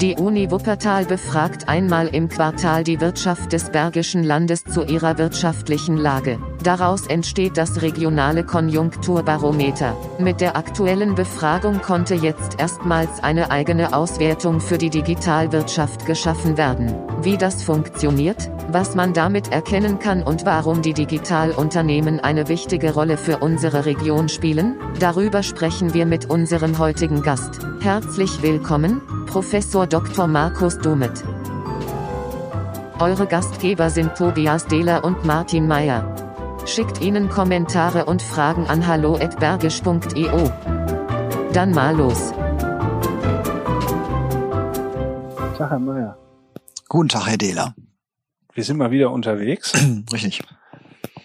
[0.00, 5.96] Die Uni Wuppertal befragt einmal im Quartal die Wirtschaft des Bergischen Landes zu ihrer wirtschaftlichen
[5.96, 6.38] Lage.
[6.62, 9.96] Daraus entsteht das regionale Konjunkturbarometer.
[10.20, 16.94] Mit der aktuellen Befragung konnte jetzt erstmals eine eigene Auswertung für die Digitalwirtschaft geschaffen werden.
[17.22, 23.16] Wie das funktioniert, was man damit erkennen kann und warum die Digitalunternehmen eine wichtige Rolle
[23.16, 27.58] für unsere Region spielen, darüber sprechen wir mit unserem heutigen Gast.
[27.80, 30.26] Herzlich willkommen, Professor Dr.
[30.26, 31.22] Markus Dumet.
[32.98, 36.14] Eure Gastgeber sind Tobias Dehler und Martin Meyer.
[36.64, 40.48] Schickt ihnen Kommentare und Fragen an hallo@bergisch.eu.
[41.52, 42.32] Dann mal los.
[45.58, 46.16] Tag, Herr Meyer.
[46.88, 47.74] Guten Tag, Herr Dehler.
[48.54, 49.74] Wir sind mal wieder unterwegs.
[50.12, 50.42] Richtig.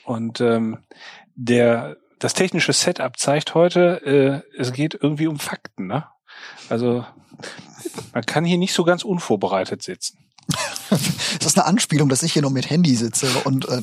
[0.04, 0.79] Und ähm,
[1.35, 6.05] der das technische Setup zeigt heute, äh, es geht irgendwie um Fakten, ne?
[6.70, 7.05] Also
[8.13, 10.18] man kann hier nicht so ganz unvorbereitet sitzen.
[10.90, 13.82] das ist eine Anspielung, dass ich hier nur mit Handy sitze und äh,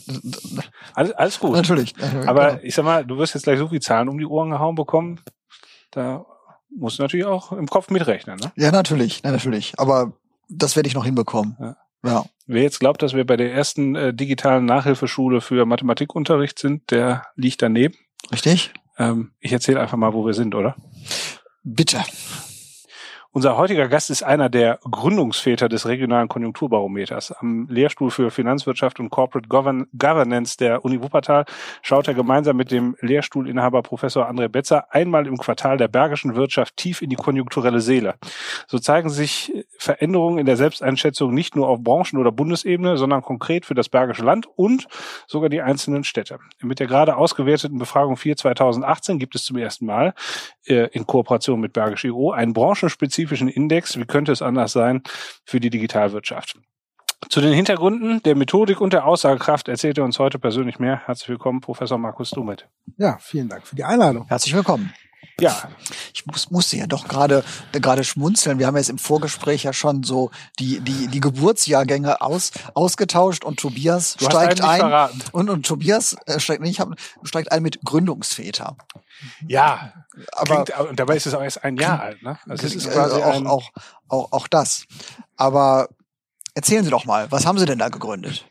[0.95, 1.53] alles, alles gut.
[1.53, 1.95] Natürlich.
[2.27, 2.61] Aber genau.
[2.63, 5.21] ich sag mal, du wirst jetzt gleich so viel Zahlen um die Ohren gehauen bekommen.
[5.91, 6.25] Da
[6.75, 8.53] musst du natürlich auch im Kopf mitrechnen, ne?
[8.57, 9.79] Ja, natürlich, ja, natürlich.
[9.79, 10.13] Aber
[10.49, 11.57] das werde ich noch hinbekommen.
[11.59, 11.77] Ja.
[12.05, 12.25] ja.
[12.47, 17.27] Wer jetzt glaubt, dass wir bei der ersten äh, digitalen Nachhilfeschule für Mathematikunterricht sind, der
[17.37, 17.95] liegt daneben.
[18.31, 18.73] Richtig.
[18.99, 20.77] Ähm, ich erzähle einfach mal, wo wir sind, oder?
[21.63, 22.03] Bitte.
[23.33, 27.31] Unser heutiger Gast ist einer der Gründungsväter des regionalen Konjunkturbarometers.
[27.31, 31.45] Am Lehrstuhl für Finanzwirtschaft und Corporate Govern Governance der Uni Wuppertal
[31.81, 36.77] schaut er gemeinsam mit dem Lehrstuhlinhaber Professor André Betzer einmal im Quartal der bergischen Wirtschaft
[36.77, 38.17] tief in die konjunkturelle Seele.
[38.67, 43.65] So zeigen sich Veränderungen in der Selbsteinschätzung nicht nur auf Branchen- oder Bundesebene, sondern konkret
[43.65, 44.89] für das bergische Land und
[45.29, 46.41] sogar die einzelnen Städte.
[46.63, 50.15] Mit der gerade ausgewerteten Befragung 4 2018 gibt es zum ersten Mal
[50.67, 55.03] äh, in Kooperation mit Bergisch EU einen branchenspezifischen spezifischen Index, wie könnte es anders sein,
[55.45, 56.59] für die Digitalwirtschaft.
[57.29, 61.03] Zu den Hintergründen der Methodik und der Aussagekraft erzählt er uns heute persönlich mehr.
[61.07, 62.67] Herzlich willkommen, Professor Markus Dumet.
[62.97, 64.27] Ja, vielen Dank für die Einladung.
[64.29, 64.93] Herzlich willkommen.
[65.43, 65.69] Ja.
[66.15, 68.59] Ich muss, musste ja doch gerade gerade schmunzeln.
[68.59, 73.59] Wir haben jetzt im Vorgespräch ja schon so die die die Geburtsjahrgänge aus ausgetauscht und
[73.59, 75.23] Tobias du steigt ein verraten.
[75.33, 76.83] und und Tobias äh, steigt nicht
[77.23, 78.77] steigt ein mit Gründungsväter.
[79.47, 79.93] Ja,
[80.33, 82.39] aber klingt, und dabei ist es auch erst ein Jahr alt, ne?
[82.49, 83.71] Also es ist quasi auch, auch
[84.09, 84.85] auch auch das.
[85.37, 85.89] Aber
[86.55, 88.45] erzählen Sie doch mal, was haben Sie denn da gegründet?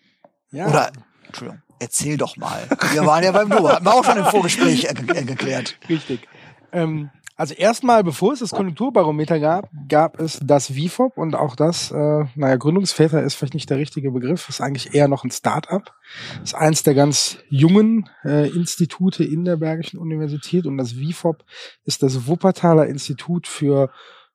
[0.52, 0.68] Ja.
[0.68, 0.92] Oder
[1.26, 2.68] Entschuldigung, erzähl doch mal.
[2.92, 4.88] Wir waren ja beim Du, hatten wir auch schon im Vorgespräch
[5.26, 5.78] geklärt.
[5.88, 6.28] Richtig.
[6.72, 7.10] Ähm,
[7.40, 12.26] also erstmal, bevor es das Konjunkturbarometer gab, gab es das VIFOP und auch das, äh,
[12.36, 15.96] naja, Gründungsväter ist vielleicht nicht der richtige Begriff, ist eigentlich eher noch ein Start-up.
[16.44, 21.46] Ist eins der ganz jungen äh, Institute in der Bergischen Universität und das VIFOP
[21.86, 23.90] ist das Wuppertaler Institut für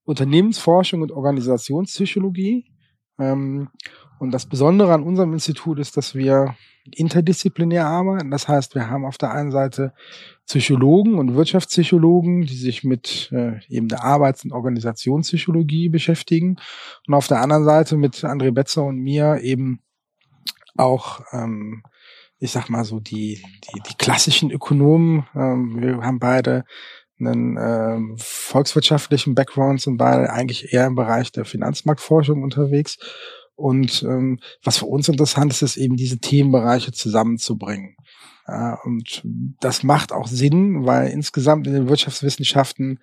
[0.05, 2.65] Unternehmensforschung und Organisationspsychologie.
[3.19, 3.69] Ähm,
[4.19, 6.57] und das Besondere an unserem Institut ist, dass wir
[6.93, 8.31] interdisziplinär arbeiten.
[8.31, 9.95] Das heißt, wir haben auf der einen Seite
[10.47, 16.57] Psychologen und Wirtschaftspsychologen, die sich mit äh, eben der Arbeits- und Organisationspsychologie beschäftigen.
[17.07, 19.81] Und auf der anderen Seite mit André Betzer und mir eben
[20.77, 21.83] auch, ähm,
[22.39, 25.27] ich sag mal so, die, die, die klassischen Ökonomen.
[25.35, 26.65] Ähm, wir haben beide
[27.19, 32.99] einen ähm, volkswirtschaftlichen Background, sind beide eigentlich eher im Bereich der Finanzmarktforschung unterwegs.
[33.57, 37.97] Und ähm, was für uns interessant ist, ist eben diese Themenbereiche zusammenzubringen.
[38.49, 39.23] Ja, und
[39.61, 42.99] das macht auch Sinn, weil insgesamt in den Wirtschaftswissenschaften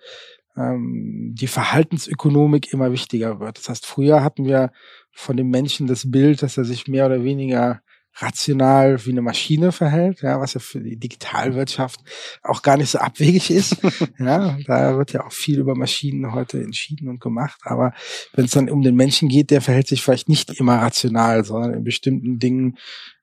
[0.56, 3.58] ähm, die Verhaltensökonomik immer wichtiger wird.
[3.58, 4.70] Das heißt, früher hatten wir
[5.10, 7.80] von dem Menschen das Bild, dass er sich mehr oder weniger
[8.16, 12.00] rational wie eine Maschine verhält, ja, was ja für die Digitalwirtschaft
[12.42, 13.78] auch gar nicht so abwegig ist.
[14.18, 17.60] ja, da wird ja auch viel über Maschinen heute entschieden und gemacht.
[17.64, 17.92] Aber
[18.34, 21.74] wenn es dann um den Menschen geht, der verhält sich vielleicht nicht immer rational, sondern
[21.74, 22.78] in bestimmten Dingen,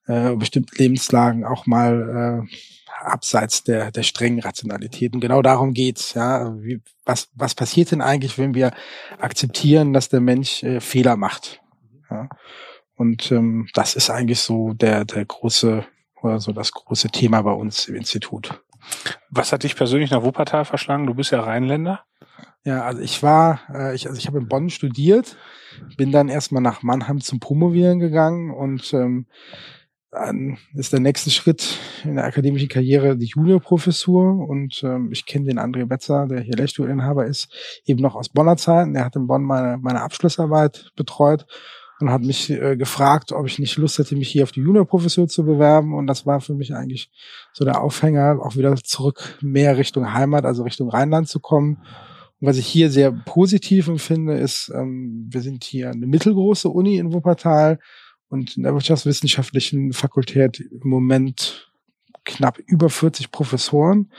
[0.07, 2.55] äh, bestimmten Lebenslagen auch mal äh,
[3.05, 5.13] abseits der, der strengen Rationalität.
[5.13, 6.13] Und genau darum geht's.
[6.15, 8.71] Ja, Wie, was, was passiert denn eigentlich, wenn wir
[9.19, 11.61] akzeptieren, dass der Mensch äh, Fehler macht?
[12.09, 12.27] Ja?
[12.99, 15.85] Und ähm, das ist eigentlich so der, der große,
[16.21, 18.61] oder so das große Thema bei uns im Institut.
[19.29, 21.07] Was hat dich persönlich nach Wuppertal verschlagen?
[21.07, 22.03] Du bist ja Rheinländer.
[22.65, 25.37] Ja, also ich war, äh, ich, also ich habe in Bonn studiert,
[25.95, 29.27] bin dann erstmal nach Mannheim zum Promovieren gegangen und ähm,
[30.11, 35.45] dann ist der nächste Schritt in der akademischen Karriere die Juniorprofessur und ähm, ich kenne
[35.45, 37.47] den André Betzer, der hier Lehrstuhlinhaber ist,
[37.85, 38.93] eben noch aus Bonner Zeiten.
[38.93, 41.45] Der hat in Bonn meine, meine Abschlussarbeit betreut
[41.99, 45.27] und hat mich äh, gefragt, ob ich nicht Lust hätte, mich hier auf die Juniorprofessur
[45.27, 45.93] zu bewerben.
[45.93, 47.11] Und das war für mich eigentlich
[47.53, 51.81] so der Aufhänger, auch wieder zurück mehr Richtung Heimat, also Richtung Rheinland zu kommen.
[52.39, 56.97] Und was ich hier sehr positiv empfinde, ist, ähm, wir sind hier eine mittelgroße Uni
[56.97, 57.79] in Wuppertal
[58.29, 61.69] und in der wirtschaftswissenschaftlichen Fakultät im Moment
[62.23, 64.11] knapp über 40 Professoren.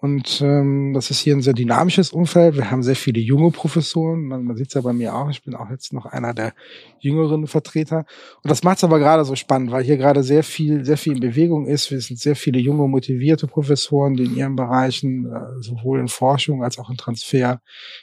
[0.00, 2.56] Und ähm, das ist hier ein sehr dynamisches Umfeld.
[2.56, 4.22] Wir haben sehr viele junge Professoren.
[4.22, 5.28] Man, man sieht es ja bei mir auch.
[5.28, 6.54] Ich bin auch jetzt noch einer der
[7.00, 8.06] jüngeren Vertreter.
[8.42, 11.12] Und das macht es aber gerade so spannend, weil hier gerade sehr viel, sehr viel
[11.12, 11.90] in Bewegung ist.
[11.90, 16.64] Wir sind sehr viele junge, motivierte Professoren, die in ihren Bereichen äh, sowohl in Forschung
[16.64, 17.60] als auch in Transfer,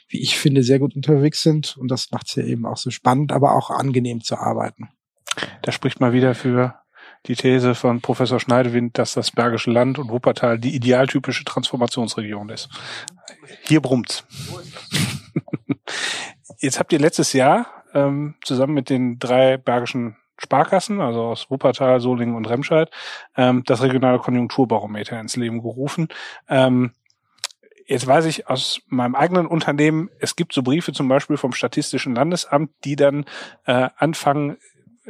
[0.08, 1.76] wie ich finde, sehr gut unterwegs sind.
[1.78, 4.88] Und das macht es hier eben auch so spannend, aber auch angenehm zu arbeiten.
[5.62, 6.76] Da spricht mal wieder für
[7.26, 12.68] die These von Professor Schneidewind, dass das Bergische Land und Wuppertal die idealtypische Transformationsregion ist.
[13.62, 14.26] Hier brummt's.
[16.58, 22.00] Jetzt habt ihr letztes Jahr ähm, zusammen mit den drei bergischen Sparkassen, also aus Wuppertal,
[22.00, 22.90] Solingen und Remscheid,
[23.36, 26.08] ähm, das regionale Konjunkturbarometer ins Leben gerufen.
[26.48, 26.92] Ähm,
[27.90, 32.14] Jetzt weiß ich aus meinem eigenen Unternehmen, es gibt so Briefe zum Beispiel vom Statistischen
[32.14, 33.24] Landesamt, die dann
[33.64, 34.58] äh, anfangen,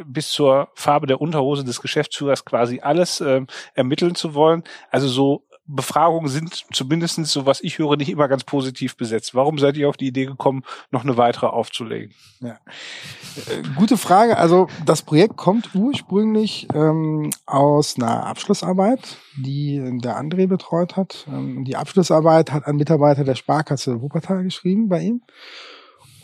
[0.04, 3.42] bis zur Farbe der Unterhose des Geschäftsführers quasi alles äh,
[3.74, 4.64] ermitteln zu wollen.
[4.90, 9.34] Also so Befragungen sind zumindestens so was ich höre, nicht immer ganz positiv besetzt.
[9.34, 12.14] Warum seid ihr auf die Idee gekommen, noch eine weitere aufzulegen?
[12.40, 12.58] Ja.
[13.46, 14.38] Äh, gute Frage.
[14.38, 21.26] Also das Projekt kommt ursprünglich ähm, aus einer Abschlussarbeit, die der André betreut hat.
[21.28, 25.22] Ähm, die Abschlussarbeit hat ein Mitarbeiter der Sparkasse Wuppertal geschrieben bei ihm.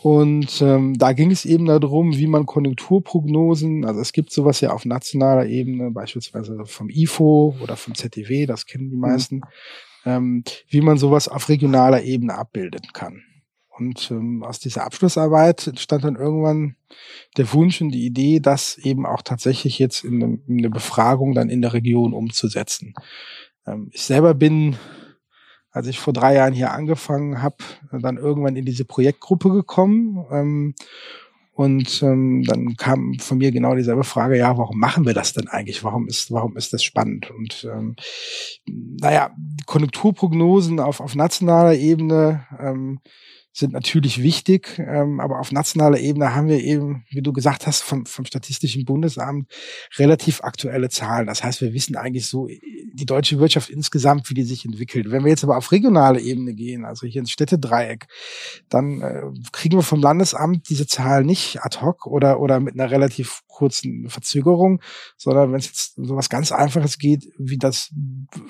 [0.05, 4.71] Und ähm, da ging es eben darum, wie man Konjunkturprognosen, also es gibt sowas ja
[4.71, 9.01] auf nationaler Ebene, beispielsweise vom IFO oder vom ZDW, das kennen die mhm.
[9.01, 9.43] meisten, mhm.
[10.05, 13.23] ähm, wie man sowas auf regionaler Ebene abbilden kann.
[13.79, 16.77] Und ähm, aus dieser Abschlussarbeit entstand dann irgendwann
[17.39, 21.33] der Wunsch und die Idee, das eben auch tatsächlich jetzt in eine, in eine Befragung
[21.33, 22.93] dann in der Region umzusetzen.
[23.67, 24.77] Ähm, ich selber bin
[25.75, 27.57] als ich vor drei Jahren hier angefangen habe,
[27.91, 30.25] dann irgendwann in diese Projektgruppe gekommen.
[30.31, 30.75] Ähm,
[31.53, 35.49] und ähm, dann kam von mir genau dieselbe Frage, ja, warum machen wir das denn
[35.49, 35.83] eigentlich?
[35.83, 37.31] Warum ist, warum ist das spannend?
[37.31, 37.97] Und ähm,
[38.67, 39.31] naja,
[39.67, 43.01] Konjunkturprognosen auf, auf nationaler Ebene ähm,
[43.57, 47.83] sind natürlich wichtig, ähm, aber auf nationaler Ebene haben wir eben, wie du gesagt hast,
[47.83, 49.49] vom, vom Statistischen Bundesamt
[49.97, 51.29] relativ aktuelle Zahlen.
[51.29, 55.09] Das heißt, wir wissen eigentlich so die deutsche Wirtschaft insgesamt, wie die sich entwickelt.
[55.09, 58.09] Wenn wir jetzt aber auf regionale Ebene gehen, also hier ins Städtedreieck,
[58.69, 59.23] dann äh,
[59.53, 64.09] kriegen wir vom Landesamt diese Zahl nicht ad hoc oder, oder mit einer relativ kurzen
[64.09, 64.81] Verzögerung,
[65.17, 67.95] sondern wenn es jetzt so was ganz Einfaches geht, wie das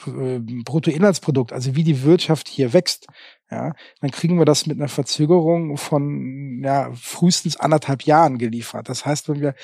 [0.06, 3.06] äh, Bruttoinlandsprodukt, also wie die Wirtschaft hier wächst,
[3.54, 8.88] ja, dann kriegen wir das mit einer Verzögerung von ja, frühestens anderthalb Jahren geliefert.
[8.88, 9.54] Das heißt, wenn wir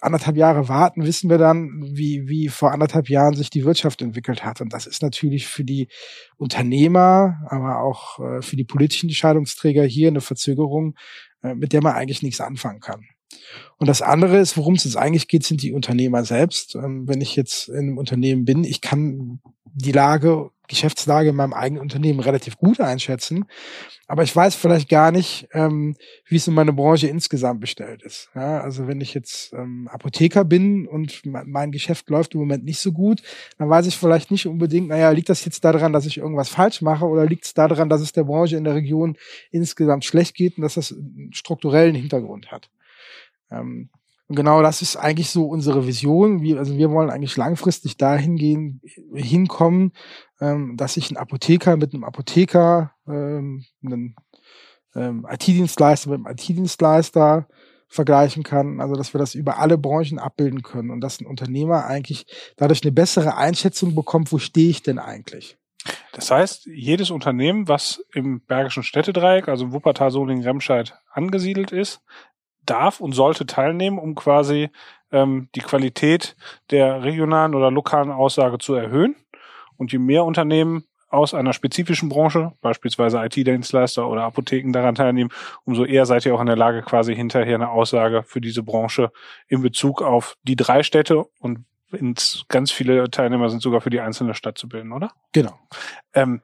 [0.00, 4.44] anderthalb Jahre warten, wissen wir dann, wie, wie vor anderthalb Jahren sich die Wirtschaft entwickelt
[4.44, 4.60] hat.
[4.60, 5.88] Und das ist natürlich für die
[6.36, 10.94] Unternehmer, aber auch äh, für die politischen Entscheidungsträger hier eine Verzögerung,
[11.42, 13.04] äh, mit der man eigentlich nichts anfangen kann.
[13.78, 16.74] Und das andere ist, worum es jetzt eigentlich geht, sind die Unternehmer selbst.
[16.74, 19.40] Ähm, wenn ich jetzt in einem Unternehmen bin, ich kann
[19.72, 23.44] die Lage, Geschäftslage in meinem eigenen Unternehmen relativ gut einschätzen,
[24.06, 25.96] aber ich weiß vielleicht gar nicht, ähm,
[26.26, 28.30] wie es in meiner Branche insgesamt bestellt ist.
[28.34, 32.92] Also wenn ich jetzt ähm, Apotheker bin und mein Geschäft läuft im Moment nicht so
[32.92, 33.22] gut,
[33.58, 36.82] dann weiß ich vielleicht nicht unbedingt, naja, liegt das jetzt daran, dass ich irgendwas falsch
[36.82, 39.16] mache oder liegt es daran, dass es der Branche in der Region
[39.50, 42.70] insgesamt schlecht geht und dass das einen strukturellen Hintergrund hat.
[43.50, 43.90] Ähm,
[44.30, 46.40] und genau das ist eigentlich so unsere Vision.
[46.40, 48.80] Wir, also wir wollen eigentlich langfristig dahin gehen,
[49.12, 49.92] hinkommen,
[50.40, 54.14] ähm, dass sich ein Apotheker mit einem Apotheker, ähm, einem
[54.94, 57.48] ähm, IT-Dienstleister mit einem IT-Dienstleister
[57.88, 58.80] vergleichen kann.
[58.80, 62.26] Also dass wir das über alle Branchen abbilden können und dass ein Unternehmer eigentlich
[62.56, 65.58] dadurch eine bessere Einschätzung bekommt, wo stehe ich denn eigentlich.
[66.12, 72.00] Das heißt, jedes Unternehmen, was im Bergischen Städtedreieck, also Wuppertal, Solingen, Remscheid angesiedelt ist,
[72.70, 74.70] darf und sollte teilnehmen, um quasi
[75.12, 76.36] ähm, die Qualität
[76.70, 79.16] der regionalen oder lokalen Aussage zu erhöhen.
[79.76, 85.30] Und je mehr Unternehmen aus einer spezifischen Branche, beispielsweise IT-Dienstleister oder Apotheken daran teilnehmen,
[85.64, 89.10] umso eher seid ihr auch in der Lage, quasi hinterher eine Aussage für diese Branche
[89.48, 94.00] in Bezug auf die drei Städte und ins ganz viele Teilnehmer sind sogar für die
[94.00, 95.10] einzelne Stadt zu bilden, oder?
[95.32, 95.58] Genau.
[96.14, 96.42] Ähm,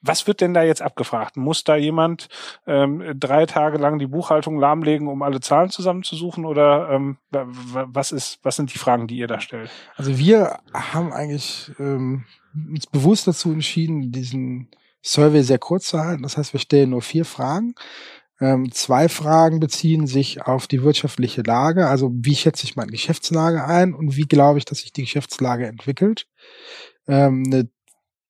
[0.00, 1.36] was wird denn da jetzt abgefragt?
[1.36, 2.28] Muss da jemand
[2.66, 6.44] ähm, drei Tage lang die Buchhaltung lahmlegen, um alle Zahlen zusammenzusuchen?
[6.44, 9.70] Oder ähm, was ist, was sind die Fragen, die ihr da stellt?
[9.96, 12.24] Also wir haben eigentlich ähm,
[12.54, 14.68] uns bewusst dazu entschieden, diesen
[15.02, 16.22] Survey sehr kurz zu halten.
[16.22, 17.74] Das heißt, wir stellen nur vier Fragen.
[18.38, 23.64] Ähm, zwei Fragen beziehen sich auf die wirtschaftliche Lage, also wie schätze ich meine Geschäftslage
[23.64, 26.26] ein und wie glaube ich, dass sich die Geschäftslage entwickelt.
[27.08, 27.70] Ähm, eine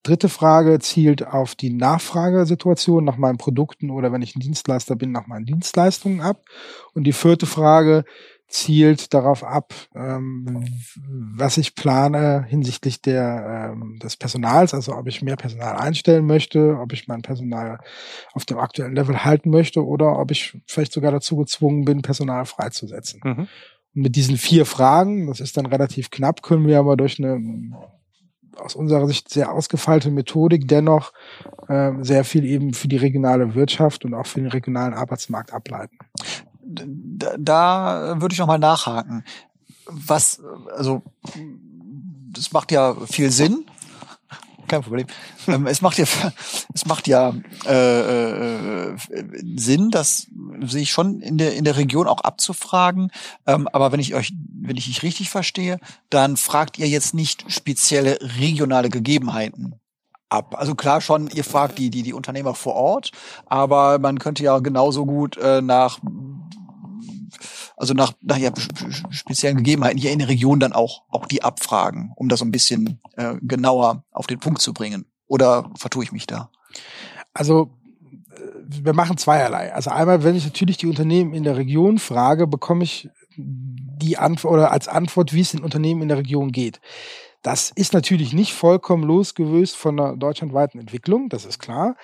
[0.07, 5.13] dritte Frage zielt auf die Nachfragesituation nach meinen Produkten oder wenn ich ein Dienstleister bin,
[5.13, 6.45] nach meinen Dienstleistungen ab.
[6.95, 8.05] Und die vierte Frage
[8.49, 10.65] zielt darauf ab, ähm,
[11.35, 16.79] was ich plane hinsichtlich der, ähm, des Personals, also ob ich mehr Personal einstellen möchte,
[16.81, 17.81] ob ich mein Personal
[18.33, 22.47] auf dem aktuellen Level halten möchte oder ob ich vielleicht sogar dazu gezwungen bin, Personal
[22.47, 23.21] freizusetzen.
[23.25, 23.49] Mhm.
[23.95, 27.41] Und mit diesen vier Fragen, das ist dann relativ knapp, können wir aber durch eine
[28.59, 31.13] aus unserer Sicht sehr ausgefeilte Methodik dennoch
[31.69, 35.99] äh, sehr viel eben für die regionale Wirtschaft und auch für den regionalen Arbeitsmarkt ableiten
[36.67, 39.25] da, da würde ich noch mal nachhaken.
[39.87, 40.41] Was,
[40.77, 41.03] also,
[42.33, 43.67] das macht ja viel Sinn.
[44.69, 45.07] Kein Problem.
[45.47, 46.05] ähm, es macht ja,
[46.75, 47.35] es macht ja
[47.67, 48.97] äh, äh,
[49.57, 50.27] Sinn, das
[50.63, 53.11] sehe ich schon in der in der Region auch abzufragen.
[53.47, 55.79] Ähm, aber wenn ich euch, wenn ich dich richtig verstehe,
[56.11, 59.75] dann fragt ihr jetzt nicht spezielle regionale Gegebenheiten
[60.29, 60.57] ab.
[60.59, 63.11] Also klar schon, ihr fragt die die die Unternehmer vor Ort,
[63.47, 66.01] aber man könnte ja genauso gut äh, nach
[67.77, 68.51] also nach, nach ja,
[69.11, 72.51] speziellen Gegebenheiten hier in der Region dann auch, auch die abfragen, um das so ein
[72.51, 75.07] bisschen äh, genauer auf den Punkt zu bringen.
[75.27, 76.51] Oder vertue ich mich da?
[77.35, 77.71] Also
[78.31, 79.75] äh, wir machen zweierlei.
[79.75, 84.55] Also einmal, wenn ich natürlich die Unternehmen in der Region frage, bekomme ich die Antwort
[84.55, 86.81] oder als Antwort, wie es den Unternehmen in der Region geht.
[87.43, 91.97] Das ist natürlich nicht vollkommen losgelöst von einer deutschlandweiten Entwicklung, das ist klar.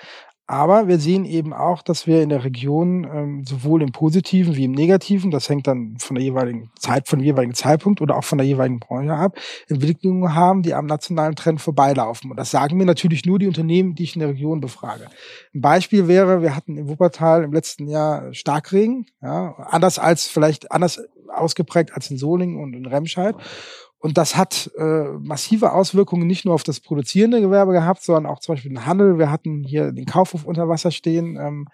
[0.46, 4.64] Aber wir sehen eben auch, dass wir in der Region ähm, sowohl im Positiven wie
[4.64, 8.24] im Negativen, das hängt dann von der jeweiligen Zeit, von dem jeweiligen Zeitpunkt oder auch
[8.24, 12.30] von der jeweiligen Branche ab, Entwicklungen haben, die am nationalen Trend vorbeilaufen.
[12.30, 15.06] Und das sagen mir natürlich nur die Unternehmen, die ich in der Region befrage.
[15.54, 20.72] Ein Beispiel wäre, wir hatten im Wuppertal im letzten Jahr Starkregen, ja, anders als vielleicht
[20.72, 23.36] anders ausgeprägt als in Solingen und in Remscheid.
[24.02, 28.40] Und das hat äh, massive Auswirkungen nicht nur auf das produzierende Gewerbe gehabt, sondern auch
[28.40, 29.16] zum Beispiel den Handel.
[29.16, 31.36] Wir hatten hier den Kaufhof unter Wasser stehen.
[31.36, 31.68] Ähm,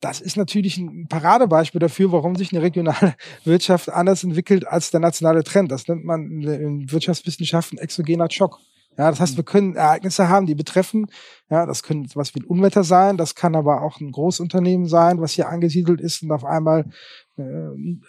[0.00, 4.98] das ist natürlich ein Paradebeispiel dafür, warum sich eine regionale Wirtschaft anders entwickelt als der
[4.98, 5.70] nationale Trend.
[5.70, 8.58] Das nennt man in Wirtschaftswissenschaften exogener Schock.
[8.98, 11.06] Ja, das heißt, wir können Ereignisse haben, die betreffen,
[11.48, 15.20] ja, das können was wie ein Unwetter sein, das kann aber auch ein Großunternehmen sein,
[15.20, 16.90] was hier angesiedelt ist und auf einmal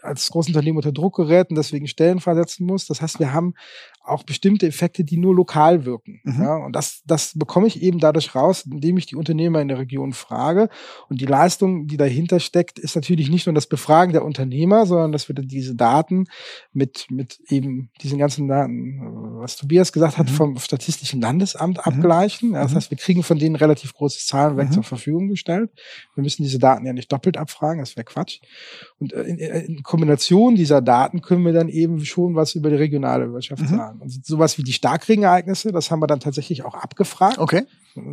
[0.01, 2.87] als Großunternehmen unter Druck gerät und deswegen Stellen versetzen muss.
[2.87, 3.53] Das heißt, wir haben
[4.03, 6.21] auch bestimmte Effekte, die nur lokal wirken.
[6.23, 6.41] Mhm.
[6.41, 9.79] Ja, und das, das bekomme ich eben dadurch raus, indem ich die Unternehmer in der
[9.79, 10.69] Region frage.
[11.07, 15.11] Und die Leistung, die dahinter steckt, ist natürlich nicht nur das Befragen der Unternehmer, sondern
[15.11, 16.25] dass wir diese Daten
[16.73, 18.99] mit, mit eben diesen ganzen Daten,
[19.39, 20.33] was Tobias gesagt hat, mhm.
[20.33, 21.83] vom Statistischen Landesamt mhm.
[21.83, 22.53] abgleichen.
[22.53, 22.77] Ja, das mhm.
[22.77, 24.73] heißt, wir kriegen von denen relativ große Zahlenwerk mhm.
[24.73, 25.71] zur Verfügung gestellt.
[26.15, 28.39] Wir müssen diese Daten ja nicht doppelt abfragen, das wäre Quatsch.
[28.97, 32.75] Und äh, in, in Kombination dieser Daten können wir dann eben schon was über die
[32.77, 33.90] regionale Wirtschaft mhm.
[33.91, 34.01] Sagen.
[34.01, 37.37] Und sowas wie die Starkregenereignisse, das haben wir dann tatsächlich auch abgefragt.
[37.37, 37.63] Okay.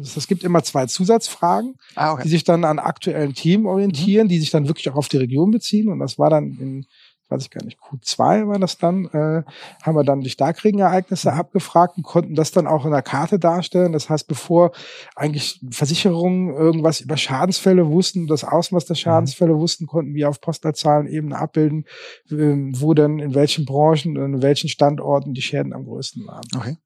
[0.01, 2.23] Es gibt immer zwei Zusatzfragen, ah, okay.
[2.25, 4.31] die sich dann an aktuellen Themen orientieren, mhm.
[4.31, 5.89] die sich dann wirklich auch auf die Region beziehen.
[5.89, 6.87] Und das war dann in
[7.29, 9.43] weiß ich gar nicht, Q2 war das dann, äh,
[9.83, 13.93] haben wir dann die Starkregenereignisse abgefragt und konnten das dann auch in der Karte darstellen.
[13.93, 14.73] Das heißt, bevor
[15.15, 19.59] eigentlich Versicherungen irgendwas über Schadensfälle wussten, das Ausmaß der Schadensfälle mhm.
[19.59, 21.85] wussten, konnten wir auf Postleitzahlenebene abbilden,
[22.31, 26.47] äh, wo denn in welchen Branchen und in welchen Standorten die Schäden am größten waren.
[26.57, 26.77] Okay.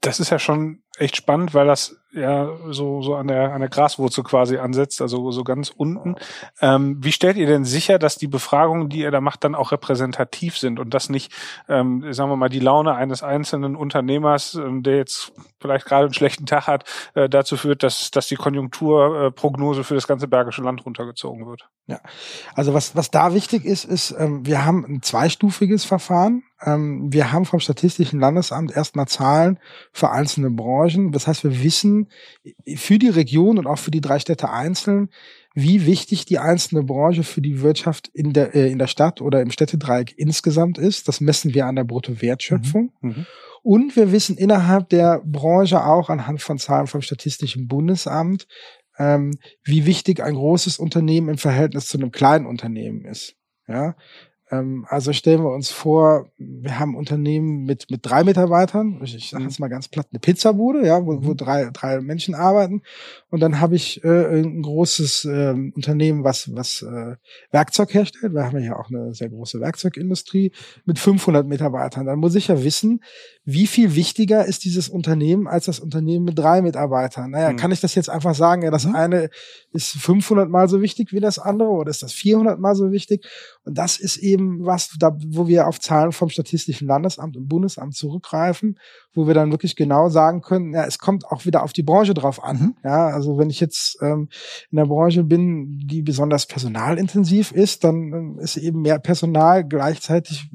[0.00, 3.68] Das ist ja schon echt spannend, weil das ja so so an der an der
[3.68, 6.16] Graswurzel quasi ansetzt, also so ganz unten.
[6.60, 9.72] Ähm, wie stellt ihr denn sicher, dass die Befragungen, die ihr da macht, dann auch
[9.72, 11.32] repräsentativ sind und dass nicht,
[11.68, 16.14] ähm, sagen wir mal, die Laune eines einzelnen Unternehmers, ähm, der jetzt vielleicht gerade einen
[16.14, 16.84] schlechten Tag hat,
[17.14, 21.68] äh, dazu führt, dass dass die Konjunkturprognose für das ganze Bergische Land runtergezogen wird?
[21.86, 22.00] Ja,
[22.54, 26.42] also was was da wichtig ist, ist, ähm, wir haben ein zweistufiges Verfahren.
[26.62, 29.58] Ähm, wir haben vom Statistischen Landesamt erstmal Zahlen
[29.92, 30.85] für einzelne Branchen.
[31.12, 32.08] Das heißt, wir wissen
[32.76, 35.08] für die Region und auch für die drei Städte einzeln,
[35.54, 39.40] wie wichtig die einzelne Branche für die Wirtschaft in der, äh, in der Stadt oder
[39.40, 41.08] im Städtedreieck insgesamt ist.
[41.08, 42.92] Das messen wir an der Bruttowertschöpfung.
[43.00, 43.10] Mhm.
[43.10, 43.26] Mhm.
[43.62, 48.46] Und wir wissen innerhalb der Branche auch anhand von Zahlen vom Statistischen Bundesamt,
[48.98, 49.32] ähm,
[49.64, 53.34] wie wichtig ein großes Unternehmen im Verhältnis zu einem kleinen Unternehmen ist.
[53.66, 53.96] Ja,
[54.48, 59.42] also stellen wir uns vor, wir haben Unternehmen mit, mit drei Mitarbeitern, ich, ich sage
[59.42, 59.48] Mhm.
[59.48, 62.82] jetzt mal ganz platt, eine Pizzabude, ja, wo, wo drei, drei Menschen arbeiten.
[63.28, 67.16] Und dann habe ich äh, ein großes ähm, Unternehmen, was, was äh,
[67.50, 68.34] Werkzeug herstellt.
[68.34, 70.52] Wir haben ja auch eine sehr große Werkzeugindustrie
[70.84, 72.06] mit 500 Mitarbeitern.
[72.06, 73.02] Dann muss ich ja wissen,
[73.44, 77.30] wie viel wichtiger ist dieses Unternehmen als das Unternehmen mit drei Mitarbeitern?
[77.30, 77.56] Naja, Mhm.
[77.56, 79.28] kann ich das jetzt einfach sagen, ja, das eine
[79.72, 83.24] ist 500 mal so wichtig wie das andere oder ist das 400 mal so wichtig?
[83.64, 87.94] Und das ist eben was, da, wo wir auf Zahlen vom Statistischen Landesamt und Bundesamt
[87.94, 88.78] zurückgreifen,
[89.14, 92.14] wo wir dann wirklich genau sagen können, ja, es kommt auch wieder auf die Branche
[92.14, 92.56] drauf an.
[92.56, 92.74] Mhm.
[92.84, 94.28] Ja, also wenn ich jetzt ähm,
[94.70, 100.50] in der Branche bin, die besonders personalintensiv ist, dann ähm, ist eben mehr Personal gleichzeitig,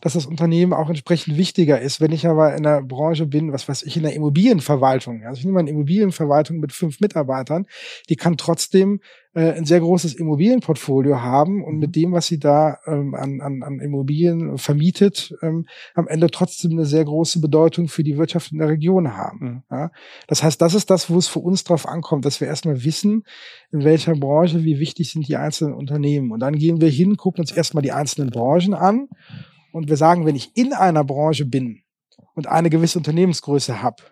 [0.00, 2.00] dass das Unternehmen auch entsprechend wichtiger ist.
[2.00, 5.44] Wenn ich aber in einer Branche bin, was weiß ich, in der Immobilienverwaltung, also ich
[5.44, 7.66] nehme mal eine Immobilienverwaltung mit fünf Mitarbeitern,
[8.08, 9.00] die kann trotzdem
[9.36, 13.62] äh, ein sehr großes Immobilienportfolio haben und mit dem, was sie da ähm, an, an,
[13.62, 18.58] an Immobilien vermietet, ähm, am Ende trotzdem eine sehr große Bedeutung für die Wirtschaft in
[18.58, 19.38] der Region haben.
[19.38, 19.62] Mhm.
[19.70, 19.90] Ja?
[20.26, 23.24] Das heißt, das ist das, wo es für uns drauf ankommt, dass wir erstmal wissen,
[23.70, 26.32] in welcher Branche, wie wichtig sind die einzelnen Unternehmen.
[26.32, 29.08] Und dann gehen wir hin, gucken uns erstmal die einzelnen Branchen an
[29.70, 31.82] und wir sagen, wenn ich in einer Branche bin
[32.34, 34.02] und eine gewisse Unternehmensgröße habe,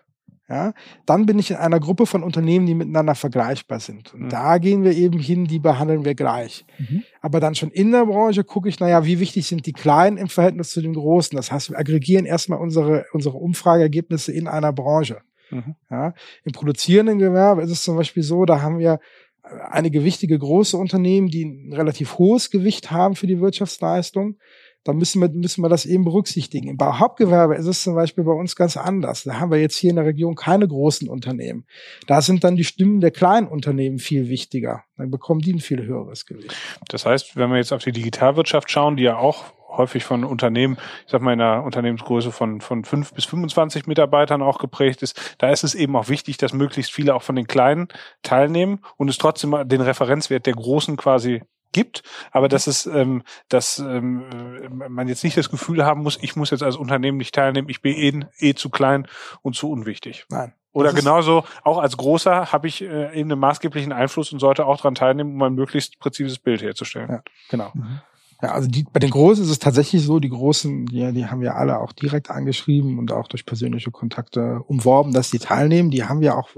[0.47, 0.73] ja,
[1.07, 4.13] dann bin ich in einer Gruppe von Unternehmen, die miteinander vergleichbar sind.
[4.13, 4.29] Und Mhm.
[4.29, 6.65] da gehen wir eben hin, die behandeln wir gleich.
[6.77, 7.03] Mhm.
[7.21, 10.27] Aber dann schon in der Branche gucke ich, naja, wie wichtig sind die Kleinen im
[10.27, 11.35] Verhältnis zu den Großen?
[11.35, 15.21] Das heißt, wir aggregieren erstmal unsere, unsere Umfrageergebnisse in einer Branche.
[15.49, 15.75] Mhm.
[15.89, 18.99] Ja, Im produzierenden Gewerbe ist es zum Beispiel so, da haben wir
[19.43, 24.37] äh, einige wichtige große Unternehmen, die ein relativ hohes Gewicht haben für die Wirtschaftsleistung.
[24.85, 26.69] Da müssen wir, müssen wir das eben berücksichtigen.
[26.69, 29.23] Im Bauhauptgewerbe ist es zum Beispiel bei uns ganz anders.
[29.23, 31.65] Da haben wir jetzt hier in der Region keine großen Unternehmen.
[32.05, 34.83] Da sind dann die Stimmen der kleinen Unternehmen viel wichtiger.
[34.95, 36.55] Dann bekommen die ein viel höheres Gewicht.
[36.87, 40.77] Das heißt, wenn wir jetzt auf die Digitalwirtschaft schauen, die ja auch häufig von Unternehmen,
[41.05, 45.35] ich sag mal in einer Unternehmensgröße von, von fünf bis 25 Mitarbeitern auch geprägt ist,
[45.39, 47.87] da ist es eben auch wichtig, dass möglichst viele auch von den Kleinen
[48.21, 51.41] teilnehmen und es trotzdem den Referenzwert der Großen quasi
[51.75, 56.17] gibt, aber dass es, ähm, dass ähm, äh, man jetzt nicht das Gefühl haben muss,
[56.21, 57.93] ich muss jetzt als Unternehmen nicht teilnehmen, ich bin
[58.39, 59.07] eh, eh zu klein
[59.41, 60.25] und zu unwichtig.
[60.29, 60.53] Nein.
[60.71, 64.77] Oder genauso, auch als Großer habe ich äh, eben einen maßgeblichen Einfluss und sollte auch
[64.77, 67.09] daran teilnehmen, um ein möglichst präzises Bild herzustellen.
[67.09, 67.23] Ja.
[67.49, 67.71] Genau.
[67.73, 67.99] Mhm.
[68.45, 71.41] Ja, also die, bei den Großen ist es tatsächlich so, die Großen, die, die haben
[71.41, 75.89] wir alle auch direkt angeschrieben und auch durch persönliche Kontakte umworben, dass die teilnehmen.
[75.89, 76.49] Die haben wir auch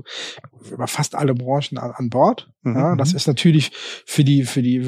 [0.69, 2.49] über fast alle Branchen an, an Bord.
[2.65, 2.97] Ja, Mhm.
[2.97, 3.71] das ist natürlich
[4.05, 4.87] für die, für die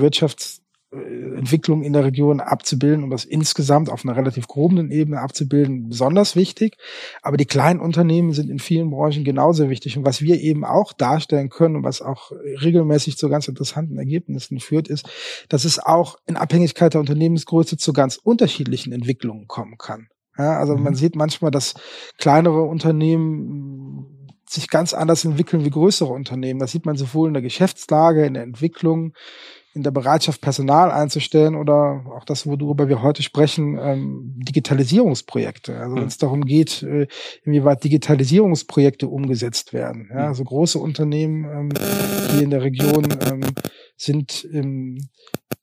[0.92, 6.36] Wirtschaftsentwicklung in der Region abzubilden und das insgesamt auf einer relativ groben Ebene abzubilden, besonders
[6.36, 6.78] wichtig.
[7.22, 9.98] Aber die kleinen Unternehmen sind in vielen Branchen genauso wichtig.
[9.98, 14.60] Und was wir eben auch darstellen können und was auch regelmäßig zu ganz interessanten Ergebnissen
[14.60, 15.10] führt, ist,
[15.50, 20.08] dass es auch in Abhängigkeit der Unternehmensgröße zu ganz unterschiedlichen Entwicklungen kommen kann.
[20.38, 21.74] Ja, also man sieht manchmal, dass
[22.18, 24.16] kleinere Unternehmen
[24.48, 26.60] sich ganz anders entwickeln wie größere Unternehmen.
[26.60, 29.14] Das sieht man sowohl in der Geschäftslage, in der Entwicklung,
[29.74, 35.78] in der Bereitschaft, Personal einzustellen oder auch das, worüber wir heute sprechen, ähm, Digitalisierungsprojekte.
[35.78, 37.08] Also wenn es darum geht, äh,
[37.44, 40.10] inwieweit Digitalisierungsprojekte umgesetzt werden.
[40.12, 41.70] Ja, also große Unternehmen ähm,
[42.32, 43.42] hier in der Region ähm,
[44.02, 45.10] sind ähm,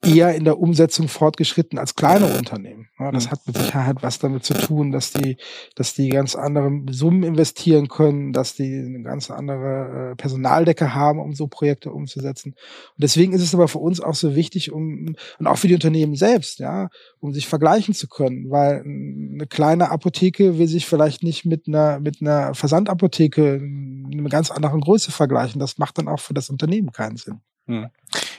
[0.03, 2.89] eher in der Umsetzung fortgeschritten als kleine Unternehmen.
[2.99, 3.31] Ja, das Mhm.
[3.31, 5.39] hat mit Sicherheit was damit zu tun, dass die,
[5.75, 11.19] dass die ganz andere Summen investieren können, dass die eine ganz andere äh, Personaldecke haben,
[11.19, 12.51] um so Projekte umzusetzen.
[12.53, 15.75] Und deswegen ist es aber für uns auch so wichtig, um und auch für die
[15.75, 21.23] Unternehmen selbst, ja, um sich vergleichen zu können, weil eine kleine Apotheke will sich vielleicht
[21.23, 25.59] nicht mit einer mit einer Versandapotheke in einer ganz anderen Größe vergleichen.
[25.59, 27.41] Das macht dann auch für das Unternehmen keinen Sinn.
[27.67, 27.91] Hm.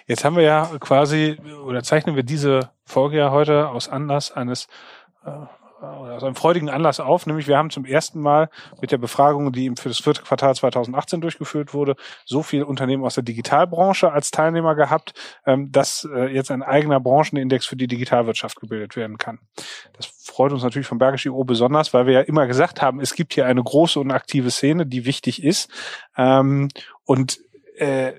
[0.08, 4.68] Jetzt haben wir ja quasi, oder zeichnen wir diese Folge ja heute aus Anlass eines,
[5.26, 5.32] äh,
[5.82, 8.50] aus einem freudigen Anlass auf, nämlich wir haben zum ersten Mal
[8.82, 13.16] mit der Befragung, die für das vierte Quartal 2018 durchgeführt wurde, so viele Unternehmen aus
[13.16, 15.14] der Digitalbranche als Teilnehmer gehabt,
[15.46, 19.40] ähm, dass äh, jetzt ein eigener Branchenindex für die Digitalwirtschaft gebildet werden kann.
[19.94, 23.14] Das freut uns natürlich vom Bergisch IO besonders, weil wir ja immer gesagt haben, es
[23.14, 25.70] gibt hier eine große und aktive Szene, die wichtig ist.
[26.18, 26.70] Ähm,
[27.04, 27.40] und
[27.76, 28.14] äh,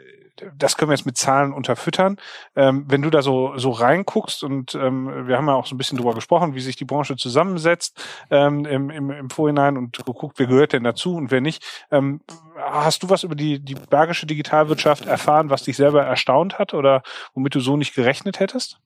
[0.57, 2.17] das können wir jetzt mit Zahlen unterfüttern.
[2.57, 5.79] Ähm, wenn du da so, so reinguckst und ähm, wir haben ja auch so ein
[5.79, 10.39] bisschen drüber gesprochen, wie sich die Branche zusammensetzt ähm, im, im, im Vorhinein und geguckt,
[10.39, 11.65] wer gehört denn dazu und wer nicht.
[11.91, 12.21] Ähm,
[12.57, 17.03] hast du was über die, die bergische Digitalwirtschaft erfahren, was dich selber erstaunt hat oder
[17.35, 18.81] womit du so nicht gerechnet hättest?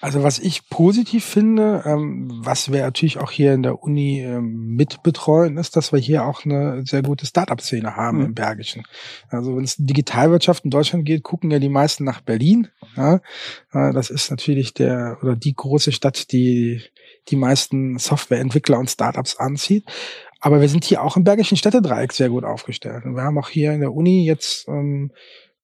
[0.00, 4.74] Also was ich positiv finde, ähm, was wir natürlich auch hier in der Uni ähm,
[4.76, 8.24] mitbetreuen, ist, dass wir hier auch eine sehr gute Startup-Szene haben mhm.
[8.26, 8.84] im Bergischen.
[9.28, 12.68] Also wenn es Digitalwirtschaft in Deutschland geht, gucken ja die meisten nach Berlin.
[12.96, 13.16] Ja?
[13.72, 16.82] Äh, das ist natürlich der oder die große Stadt, die
[17.28, 19.84] die meisten Softwareentwickler und Startups anzieht.
[20.40, 23.04] Aber wir sind hier auch im Bergischen Städtedreieck sehr gut aufgestellt.
[23.04, 25.12] Und wir haben auch hier in der Uni jetzt ähm,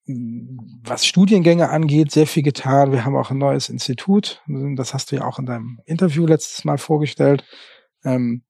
[0.08, 2.92] was Studiengänge angeht, sehr viel getan.
[2.92, 4.42] Wir haben auch ein neues Institut.
[4.76, 7.44] Das hast du ja auch in deinem Interview letztes Mal vorgestellt.
[8.04, 8.42] Ähm,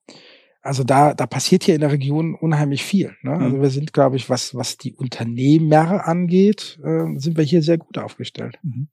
[0.62, 3.14] also da, da passiert hier in der Region unheimlich viel.
[3.22, 3.32] Ne?
[3.32, 3.62] Also mhm.
[3.62, 7.98] wir sind, glaube ich, was, was die Unternehmer angeht, äh, sind wir hier sehr gut
[7.98, 8.58] aufgestellt.
[8.62, 8.88] Mhm.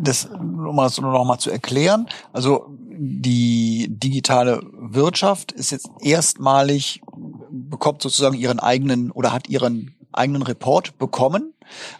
[0.00, 2.06] Das um das noch mal zu erklären.
[2.32, 7.00] Also die digitale Wirtschaft ist jetzt erstmalig
[7.50, 11.52] bekommt sozusagen ihren eigenen oder hat ihren eigenen Report bekommen.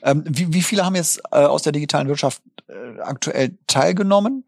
[0.03, 4.45] Ähm, wie, wie viele haben jetzt äh, aus der digitalen Wirtschaft äh, aktuell teilgenommen?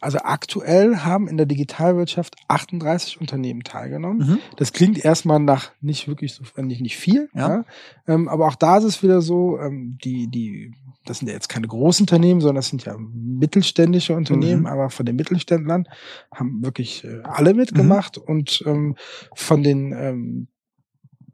[0.00, 4.18] Also aktuell haben in der Digitalwirtschaft 38 Unternehmen teilgenommen.
[4.26, 4.38] Mhm.
[4.56, 7.48] Das klingt erstmal nach nicht wirklich so nicht, nicht viel, ja.
[7.48, 7.64] ja.
[8.06, 11.48] Ähm, aber auch da ist es wieder so, ähm, die, die, das sind ja jetzt
[11.48, 14.66] keine Großunternehmen, sondern das sind ja mittelständische Unternehmen, mhm.
[14.66, 15.88] aber von den Mittelständlern
[16.34, 18.24] haben wirklich äh, alle mitgemacht mhm.
[18.24, 18.96] und ähm,
[19.34, 20.48] von den ähm,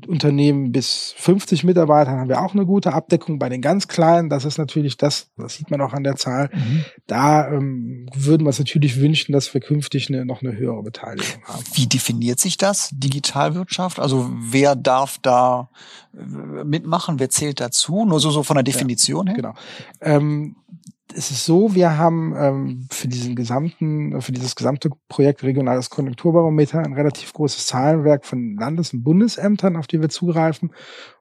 [0.07, 3.39] Unternehmen bis 50 Mitarbeitern haben wir auch eine gute Abdeckung.
[3.39, 6.51] Bei den ganz kleinen, das ist natürlich das, das sieht man auch an der Zahl.
[6.53, 6.85] Mhm.
[7.07, 11.43] Da ähm, würden wir uns natürlich wünschen, dass wir künftig eine, noch eine höhere Beteiligung
[11.45, 11.65] haben.
[11.73, 13.99] Wie definiert sich das, Digitalwirtschaft?
[13.99, 15.71] Also wer darf da
[16.15, 17.19] äh, mitmachen?
[17.19, 18.05] Wer zählt dazu?
[18.05, 19.37] Nur so, so von der Definition ja, her?
[19.37, 19.55] Genau.
[20.01, 20.57] Ähm,
[21.17, 26.81] es ist so, wir haben ähm, für diesen gesamten, für dieses gesamte Projekt Regionales Konjunkturbarometer
[26.81, 30.73] ein relativ großes Zahlenwerk von Landes- und Bundesämtern, auf die wir zugreifen.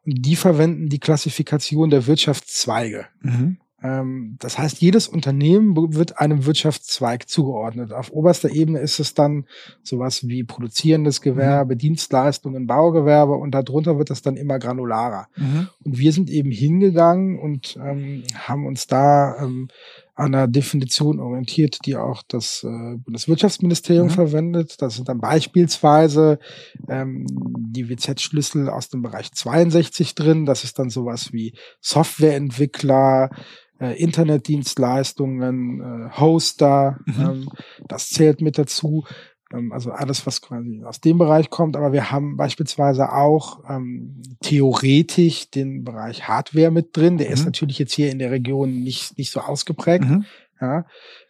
[0.06, 3.08] Und die verwenden die Klassifikation der Wirtschaftszweige.
[3.22, 3.58] Mhm.
[3.86, 7.94] Ähm, das heißt, jedes Unternehmen wird einem Wirtschaftszweig zugeordnet.
[7.94, 9.46] Auf oberster Ebene ist es dann
[9.84, 11.80] sowas wie produzierendes Gewerbe, mhm.
[11.80, 15.28] Dienstleistungen, Baugewerbe und darunter wird das dann immer granularer.
[15.36, 15.68] Mhm.
[15.84, 19.68] Und wir sind eben hingegangen und ähm, haben uns da ähm,
[20.16, 24.12] an einer Definition orientiert, die auch das äh, Bundeswirtschaftsministerium mhm.
[24.12, 24.82] verwendet.
[24.82, 26.40] Das sind dann beispielsweise
[26.88, 30.46] ähm, die WZ-Schlüssel aus dem Bereich 62 drin.
[30.46, 33.30] Das ist dann sowas wie Softwareentwickler,
[33.80, 37.16] äh, Internetdienstleistungen, äh, Hoster, mhm.
[37.20, 37.50] ähm,
[37.88, 39.06] das zählt mit dazu.
[39.54, 41.76] Ähm, also alles, was quasi aus dem Bereich kommt.
[41.76, 47.18] Aber wir haben beispielsweise auch ähm, theoretisch den Bereich Hardware mit drin.
[47.18, 47.34] Der mhm.
[47.34, 50.06] ist natürlich jetzt hier in der Region nicht, nicht so ausgeprägt.
[50.06, 50.26] Mhm.
[50.60, 50.86] Ja.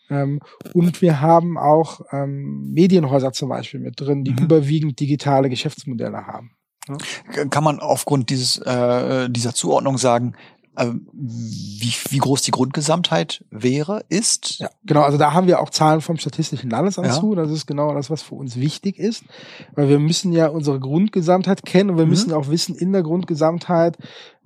[0.10, 0.39] Ähm,
[0.73, 4.38] und wir haben auch ähm, Medienhäuser zum Beispiel mit drin, die mhm.
[4.38, 6.51] überwiegend digitale Geschäftsmodelle haben.
[6.88, 7.45] Ja.
[7.45, 10.36] Kann man aufgrund dieses, äh, dieser Zuordnung sagen,
[10.78, 14.60] wie, wie groß die Grundgesamtheit wäre, ist.
[14.60, 17.14] Ja, genau, also da haben wir auch Zahlen vom Statistischen Landesamt ja.
[17.14, 17.36] zu.
[17.36, 19.24] Das ist genau das, was für uns wichtig ist.
[19.76, 22.10] Weil wir müssen ja unsere Grundgesamtheit kennen und wir mhm.
[22.12, 23.98] müssen auch wissen, in der Grundgesamtheit,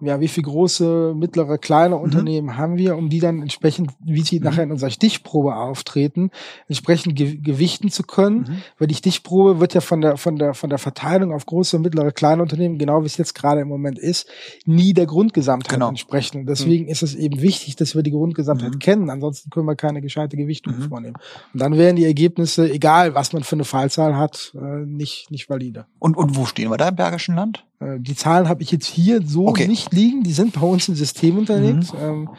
[0.02, 2.02] ja, wie viel große, mittlere, kleine mhm.
[2.02, 4.46] Unternehmen haben wir, um die dann entsprechend, wie sie mhm.
[4.46, 6.32] nachher in unserer Stichprobe auftreten,
[6.68, 8.62] entsprechend ge gewichten zu können, mhm.
[8.78, 12.12] weil die Stichprobe wird ja von der, von der, von der Verteilung auf große, mittlere,
[12.12, 14.28] kleine Unternehmen, genau wie es jetzt gerade im Moment ist,
[14.66, 15.90] nie der Grundgesamtheit genau.
[15.90, 16.19] entsprechen.
[16.42, 16.90] Und deswegen mhm.
[16.90, 18.80] ist es eben wichtig, dass wir die Grundgesamtheit mhm.
[18.80, 20.90] kennen, ansonsten können wir keine gescheite Gewichtung mhm.
[20.90, 21.16] vornehmen.
[21.54, 25.50] Und dann wären die Ergebnisse, egal was man für eine Fallzahl hat, äh, nicht, nicht
[25.50, 25.86] valide.
[26.00, 27.66] Und, und wo stehen wir da im Bergischen Land?
[27.80, 29.68] Äh, die Zahlen habe ich jetzt hier so okay.
[29.68, 30.24] nicht liegen.
[30.24, 32.00] Die sind bei uns im System hinterlegt, mhm.
[32.00, 32.30] ähm,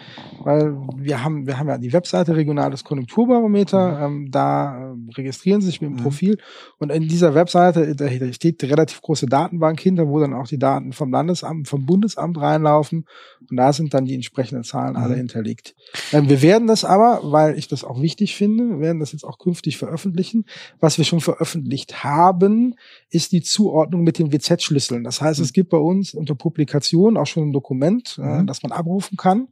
[0.42, 4.08] weil wir haben, wir haben ja die Webseite Regionales Konjunkturbarometer.
[4.08, 4.14] Mhm.
[4.14, 6.02] Ähm, da äh, registrieren Sie sich mit dem mhm.
[6.02, 6.38] Profil
[6.78, 10.58] und in dieser Webseite da steht eine relativ große Datenbank hinter, wo dann auch die
[10.58, 13.06] Daten vom Landesamt, vom Bundesamt reinlaufen
[13.48, 15.18] und da sind dann die entsprechenden Zahlen alle mhm.
[15.18, 15.74] hinterlegt.
[16.12, 19.38] Ähm, wir werden das aber, weil ich das auch wichtig finde, werden das jetzt auch
[19.38, 20.44] künftig veröffentlichen.
[20.80, 22.74] Was wir schon veröffentlicht haben,
[23.10, 25.04] ist die Zuordnung mit den WZ-Schlüsseln.
[25.04, 28.46] Das heißt es gibt bei uns unter Publikation auch schon ein Dokument, äh, mhm.
[28.46, 29.48] das man abrufen kann.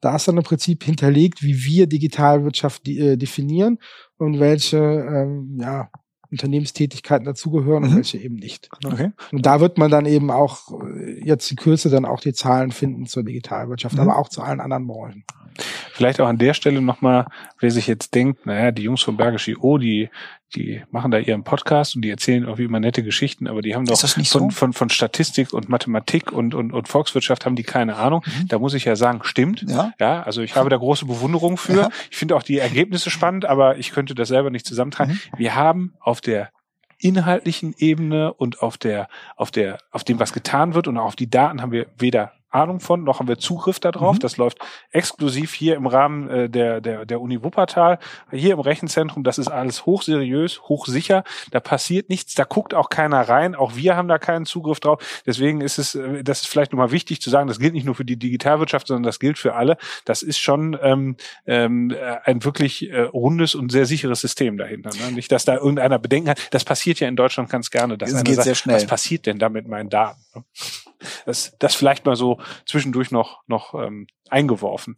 [0.00, 3.78] Da ist dann im Prinzip hinterlegt, wie wir Digitalwirtschaft äh, definieren
[4.18, 5.90] und welche ähm, ja,
[6.30, 7.88] Unternehmenstätigkeiten dazugehören mhm.
[7.90, 8.68] und welche eben nicht.
[8.82, 8.90] Ne?
[8.92, 9.12] Okay.
[9.32, 12.70] Und da wird man dann eben auch äh, jetzt die Kürze dann auch die Zahlen
[12.70, 14.02] finden zur Digitalwirtschaft, mhm.
[14.02, 15.24] aber auch zu allen anderen Branchen.
[15.92, 17.26] Vielleicht auch an der Stelle nochmal,
[17.58, 20.08] wer sich jetzt denkt, naja, die Jungs von Bergisch IO, die,
[20.54, 23.74] die machen da ihren Podcast und die erzählen auch wie immer nette Geschichten, aber die
[23.74, 24.50] haben doch von, so?
[24.50, 28.24] von, von Statistik und Mathematik und, und, und Volkswirtschaft haben die keine Ahnung.
[28.26, 28.48] Mhm.
[28.48, 29.64] Da muss ich ja sagen, stimmt.
[29.68, 29.92] Ja.
[30.00, 31.72] ja also ich habe da große Bewunderung für.
[31.72, 31.88] Ja.
[32.10, 35.20] Ich finde auch die Ergebnisse spannend, aber ich könnte das selber nicht zusammentragen.
[35.32, 35.38] Mhm.
[35.38, 36.50] Wir haben auf der
[36.98, 41.16] inhaltlichen Ebene und auf der, auf der, auf dem, was getan wird und auch auf
[41.16, 44.16] die Daten haben wir weder Ahnung von, noch haben wir Zugriff darauf.
[44.16, 44.20] Mhm.
[44.20, 44.58] Das läuft
[44.90, 47.98] exklusiv hier im Rahmen äh, der, der, der Uni Wuppertal,
[48.30, 49.24] hier im Rechenzentrum.
[49.24, 51.24] Das ist alles hochseriös, hochsicher.
[51.50, 53.54] Da passiert nichts, da guckt auch keiner rein.
[53.54, 55.22] Auch wir haben da keinen Zugriff drauf.
[55.26, 57.94] Deswegen ist es, äh, das ist vielleicht nochmal wichtig zu sagen, das gilt nicht nur
[57.94, 59.76] für die Digitalwirtschaft, sondern das gilt für alle.
[60.04, 64.90] Das ist schon ähm, ähm, ein wirklich äh, rundes und sehr sicheres System dahinter.
[64.90, 65.12] Ne?
[65.12, 66.48] Nicht, dass da irgendeiner Bedenken hat.
[66.50, 67.96] Das passiert ja in Deutschland ganz gerne.
[67.96, 68.76] Dass das geht sagt, sehr schnell.
[68.76, 70.20] Was passiert denn da mit meinen Daten?
[71.26, 74.96] Das, das vielleicht mal so zwischendurch noch, noch ähm, eingeworfen.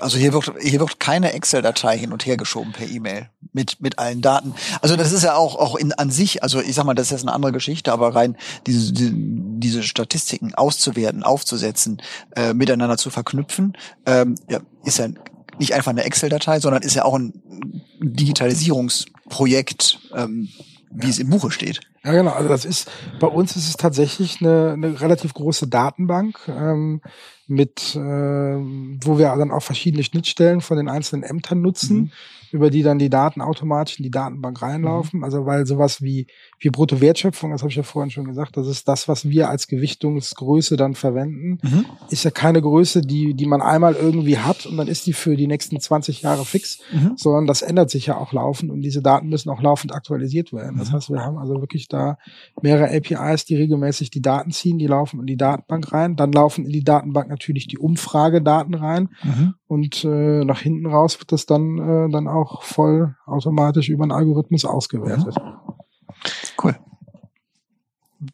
[0.00, 4.00] Also hier wird, hier wird keine Excel-Datei hin und her geschoben per E-Mail mit, mit
[4.00, 4.56] allen Daten.
[4.82, 7.12] Also das ist ja auch, auch in, an sich, also ich sag mal, das ist
[7.12, 12.02] jetzt eine andere Geschichte, aber rein diese, diese, diese Statistiken auszuwerten, aufzusetzen,
[12.34, 15.06] äh, miteinander zu verknüpfen, ähm, ja, ist ja
[15.58, 17.40] nicht einfach eine Excel-Datei, sondern ist ja auch ein
[18.00, 20.48] Digitalisierungsprojekt, ähm,
[20.90, 21.10] wie ja.
[21.10, 21.82] es im Buche steht.
[22.04, 22.32] Ja, genau.
[22.32, 27.00] Also das ist bei uns ist es tatsächlich eine, eine relativ große Datenbank ähm,
[27.46, 31.96] mit, äh, wo wir dann auch verschiedene Schnittstellen von den einzelnen Ämtern nutzen.
[31.96, 32.10] Mhm
[32.54, 35.18] über die dann die Daten automatisch in die Datenbank reinlaufen.
[35.18, 35.24] Mhm.
[35.24, 36.28] Also weil sowas wie,
[36.60, 39.66] wie Bruttowertschöpfung, das habe ich ja vorhin schon gesagt, das ist das, was wir als
[39.66, 41.84] Gewichtungsgröße dann verwenden, mhm.
[42.10, 45.34] ist ja keine Größe, die, die man einmal irgendwie hat und dann ist die für
[45.34, 47.14] die nächsten 20 Jahre fix, mhm.
[47.16, 50.78] sondern das ändert sich ja auch laufend und diese Daten müssen auch laufend aktualisiert werden.
[50.78, 50.94] Das mhm.
[50.94, 52.18] heißt, wir haben also wirklich da
[52.62, 56.14] mehrere APIs, die regelmäßig die Daten ziehen, die laufen in die Datenbank rein.
[56.14, 59.54] Dann laufen in die Datenbank natürlich die Umfragedaten rein mhm.
[59.66, 64.12] und äh, nach hinten raus wird das dann, äh, dann auch voll automatisch über einen
[64.12, 65.36] Algorithmus ausgewertet.
[66.62, 66.76] Cool.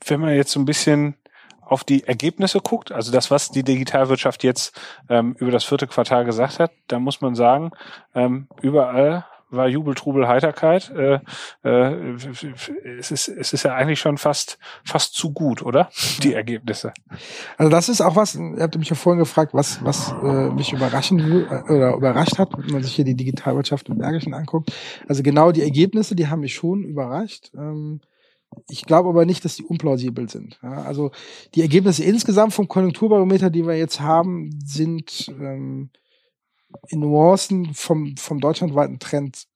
[0.07, 1.17] Wenn man jetzt so ein bisschen
[1.61, 6.25] auf die Ergebnisse guckt, also das, was die Digitalwirtschaft jetzt ähm, über das vierte Quartal
[6.25, 7.71] gesagt hat, da muss man sagen,
[8.15, 10.91] ähm, überall war Jubel, Trubel, Heiterkeit.
[10.91, 11.21] Äh,
[11.63, 12.15] äh,
[12.99, 15.91] es, ist, es ist ja eigentlich schon fast, fast zu gut, oder?
[16.23, 16.93] Die Ergebnisse.
[17.57, 20.73] Also das ist auch was, ihr habt mich ja vorhin gefragt, was, was äh, mich
[20.73, 24.73] überraschen äh, oder überrascht hat, wenn man sich hier die Digitalwirtschaft im Bergischen anguckt.
[25.09, 27.51] Also genau die Ergebnisse, die haben mich schon überrascht.
[27.55, 28.01] Ähm,
[28.69, 30.59] ich glaube aber nicht, dass die unplausibel sind.
[30.63, 31.13] Ja, also
[31.55, 35.91] die Ergebnisse insgesamt vom Konjunkturbarometer, die wir jetzt haben, sind ähm,
[36.88, 39.46] in Nuancen vom, vom deutschlandweiten Trend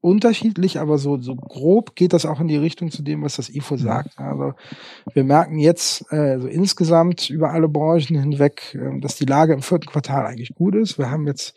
[0.00, 3.48] unterschiedlich, aber so, so grob geht das auch in die Richtung zu dem, was das
[3.48, 4.18] IFO sagt.
[4.18, 4.52] Also
[5.14, 9.62] wir merken jetzt äh, so insgesamt über alle Branchen hinweg, äh, dass die Lage im
[9.62, 10.98] vierten Quartal eigentlich gut ist.
[10.98, 11.54] Wir haben jetzt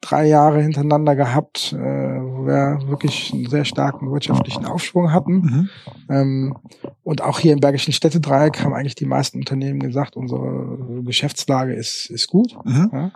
[0.00, 5.34] drei Jahre hintereinander gehabt, äh, wo wir wirklich einen sehr starken wirtschaftlichen Aufschwung hatten.
[5.34, 5.68] Mhm.
[6.08, 6.56] Ähm,
[7.02, 12.08] und auch hier im Bergischen Städtedreieck haben eigentlich die meisten Unternehmen gesagt, unsere Geschäftslage ist,
[12.08, 12.56] ist gut.
[12.64, 12.90] Mhm.
[12.92, 13.12] Ja.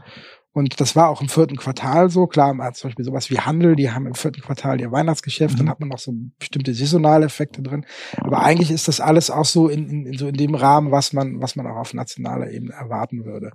[0.55, 2.29] Und das war auch im vierten Quartal so.
[2.29, 5.55] Klar, man hat zum Beispiel sowas wie Handel, die haben im vierten Quartal ihr Weihnachtsgeschäft,
[5.55, 5.59] mhm.
[5.59, 7.85] dann hat man noch so bestimmte saisonale Effekte drin.
[8.19, 11.12] Aber eigentlich ist das alles auch so in, in, in so in dem Rahmen, was
[11.12, 13.51] man, was man auch auf nationaler Ebene erwarten würde.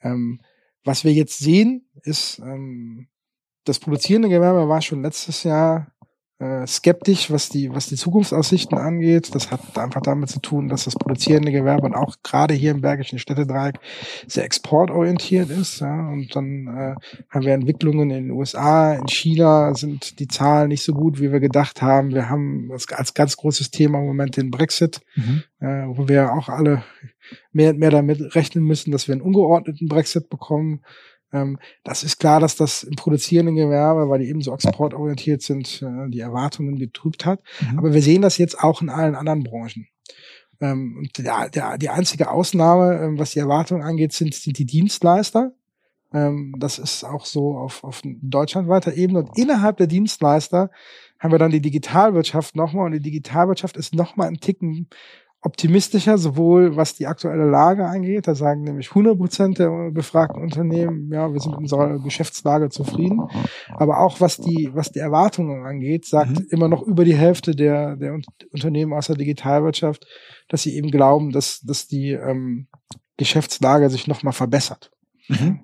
[0.00, 0.40] Ähm,
[0.82, 3.08] was wir jetzt sehen, ist, ähm,
[3.64, 5.92] das produzierende Gewerbe war schon letztes Jahr
[6.40, 9.34] äh, skeptisch, was die, was die Zukunftsaussichten angeht.
[9.34, 12.80] Das hat einfach damit zu tun, dass das produzierende Gewerbe und auch gerade hier im
[12.80, 13.78] Bergischen Städtedreieck
[14.26, 15.80] sehr exportorientiert ist.
[15.80, 16.08] Ja.
[16.08, 16.94] Und dann äh,
[17.30, 21.30] haben wir Entwicklungen in den USA, in China sind die Zahlen nicht so gut, wie
[21.30, 22.12] wir gedacht haben.
[22.12, 25.44] Wir haben als ganz großes Thema im Moment den Brexit, mhm.
[25.60, 26.82] äh, wo wir auch alle
[27.52, 30.82] mehr und mehr damit rechnen müssen, dass wir einen ungeordneten Brexit bekommen.
[31.34, 35.82] Ähm, das ist klar, dass das im produzierenden Gewerbe, weil die eben so exportorientiert sind,
[35.82, 37.42] äh, die Erwartungen getrübt hat.
[37.60, 37.78] Mhm.
[37.78, 39.88] Aber wir sehen das jetzt auch in allen anderen Branchen.
[40.60, 44.66] Ähm, und der, der, die einzige Ausnahme, ähm, was die Erwartungen angeht, sind, sind die
[44.66, 45.52] Dienstleister.
[46.58, 49.18] das ist auch so auf, auf deutschlandweiter Ebene.
[49.18, 50.70] Und innerhalb der Dienstleister
[51.18, 52.86] haben wir dann die Digitalwirtschaft nochmal.
[52.86, 54.88] Und die Digitalwirtschaft ist nochmal ein Ticken
[55.44, 58.26] optimistischer, sowohl was die aktuelle Lage angeht.
[58.26, 63.20] Da sagen nämlich 100 Prozent der befragten Unternehmen, ja, wir sind mit unserer Geschäftslage zufrieden.
[63.68, 66.46] Aber auch was die, was die Erwartungen angeht, sagt mhm.
[66.50, 68.18] immer noch über die Hälfte der, der
[68.52, 70.06] Unternehmen aus der Digitalwirtschaft,
[70.48, 72.68] dass sie eben glauben, dass, dass die ähm,
[73.18, 74.90] Geschäftslage sich nochmal verbessert.
[75.28, 75.60] Mhm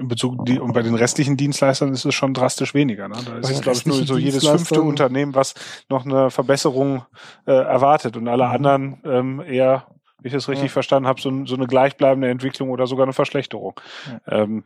[0.00, 3.08] in Bezug die, und bei den restlichen Dienstleistern ist es schon drastisch weniger.
[3.08, 3.16] Ne?
[3.24, 5.54] Da ist es, glaube ich, nur so jedes fünfte Unternehmen, was
[5.88, 7.04] noch eine Verbesserung
[7.46, 8.52] äh, erwartet und alle mhm.
[8.52, 9.86] anderen ähm, eher,
[10.20, 10.72] wie ich es richtig ja.
[10.72, 13.78] verstanden habe, so, so, eine gleichbleibende Entwicklung oder sogar eine Verschlechterung.
[14.26, 14.38] Ja.
[14.42, 14.64] Ähm,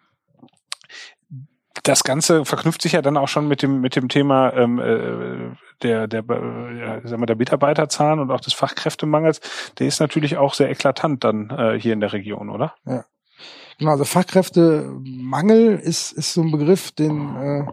[1.83, 5.57] das Ganze verknüpft sich ja dann auch schon mit dem mit dem Thema ähm, äh,
[5.83, 9.41] der der äh, ja, sagen wir, der Mitarbeiterzahlen und auch des Fachkräftemangels.
[9.79, 12.75] Der ist natürlich auch sehr eklatant dann äh, hier in der Region, oder?
[12.87, 13.05] Ja.
[13.79, 17.65] Genau, also Fachkräftemangel ist, ist so ein Begriff, den äh,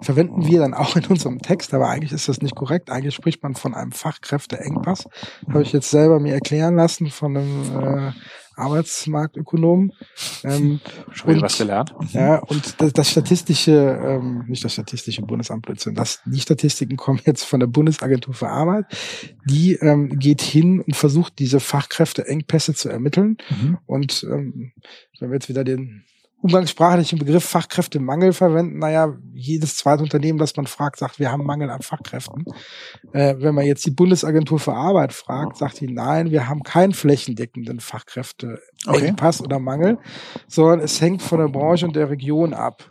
[0.00, 2.90] verwenden wir dann auch in unserem Text, aber eigentlich ist das nicht korrekt.
[2.90, 5.08] Eigentlich spricht man von einem Fachkräfteengpass.
[5.48, 8.12] Habe ich jetzt selber mir erklären lassen von einem äh,
[8.56, 9.92] Arbeitsmarktökonom.
[10.44, 10.80] Ähm,
[11.12, 11.94] Schon wieder was gelernt.
[12.12, 17.20] Ja, und das, das statistische, ähm, nicht das statistische Bundesamt Blödsinn, das, die Statistiken kommen
[17.24, 18.86] jetzt von der Bundesagentur für Arbeit.
[19.44, 23.36] Die ähm, geht hin und versucht, diese Fachkräfteengpässe zu ermitteln.
[23.50, 23.78] Mhm.
[23.86, 24.72] Und ähm,
[25.20, 26.04] wenn wir jetzt wieder den
[26.46, 28.78] umgangssprachlichen Begriff Fachkräftemangel verwenden.
[28.78, 32.44] Naja, jedes zweite Unternehmen, das man fragt, sagt, wir haben Mangel an Fachkräften.
[33.12, 36.94] Äh, wenn man jetzt die Bundesagentur für Arbeit fragt, sagt die, nein, wir haben keinen
[36.94, 39.44] flächendeckenden Fachkräfteengpass okay.
[39.44, 39.98] oder Mangel,
[40.46, 42.88] sondern es hängt von der Branche und der Region ab.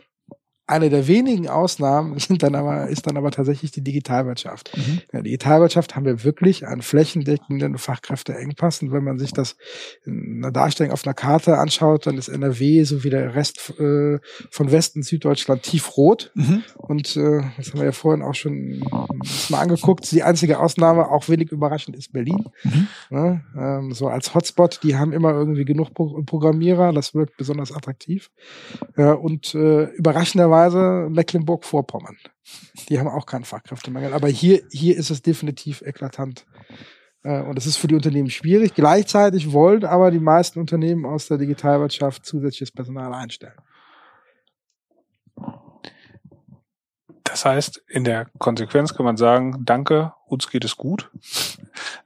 [0.68, 4.76] Eine der wenigen Ausnahmen sind dann aber, ist dann aber tatsächlich die Digitalwirtschaft.
[4.76, 4.82] Mhm.
[4.82, 8.82] In der Digitalwirtschaft haben wir wirklich einen flächendeckenden Fachkräfteengpass.
[8.82, 9.56] Und wenn man sich das
[10.04, 14.18] in einer Darstellung auf einer Karte anschaut, dann ist NRW so wie der Rest äh,
[14.50, 16.32] von Westen Süddeutschland tiefrot.
[16.34, 16.64] Mhm.
[16.76, 18.80] Und äh, das haben wir ja vorhin auch schon
[19.48, 20.10] mal angeguckt.
[20.10, 22.44] Die einzige Ausnahme, auch wenig überraschend, ist Berlin.
[22.64, 22.88] Mhm.
[23.10, 26.92] Ja, ähm, so als Hotspot, die haben immer irgendwie genug Pro Programmierer.
[26.92, 28.30] Das wirkt besonders attraktiv.
[28.96, 32.16] Ja, und äh, überraschenderweise Weise Mecklenburg-Vorpommern.
[32.88, 34.14] Die haben auch keinen Fachkräftemangel.
[34.14, 36.46] Aber hier, hier ist es definitiv eklatant.
[37.22, 38.74] Äh, und es ist für die Unternehmen schwierig.
[38.74, 43.58] Gleichzeitig wollen aber die meisten Unternehmen aus der Digitalwirtschaft zusätzliches Personal einstellen.
[47.24, 51.10] Das heißt, in der Konsequenz kann man sagen, danke, uns geht es gut.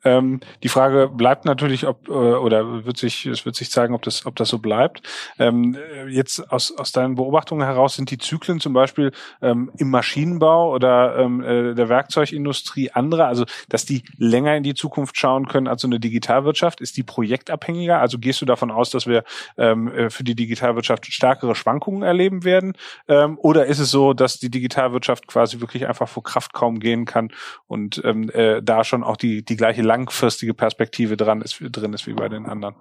[0.02, 4.02] Ähm, die Frage bleibt natürlich, ob äh, oder wird sich es wird sich zeigen, ob
[4.02, 5.02] das ob das so bleibt.
[5.38, 5.76] Ähm,
[6.09, 11.18] jetzt aus aus deinen Beobachtungen heraus sind die Zyklen zum Beispiel ähm, im Maschinenbau oder
[11.18, 15.83] ähm, äh, der Werkzeugindustrie andere, also dass die länger in die Zukunft schauen können als
[15.83, 16.80] so eine Digitalwirtschaft.
[16.80, 18.00] Ist die projektabhängiger?
[18.00, 19.24] Also gehst du davon aus, dass wir
[19.59, 22.72] ähm, äh, für die Digitalwirtschaft stärkere Schwankungen erleben werden?
[23.06, 27.04] Ähm, oder ist es so, dass die Digitalwirtschaft quasi wirklich einfach vor Kraft kaum gehen
[27.04, 27.30] kann
[27.66, 32.06] und ähm, äh, da schon auch die, die gleiche langfristige Perspektive dran ist, drin ist
[32.06, 32.74] wie bei den anderen.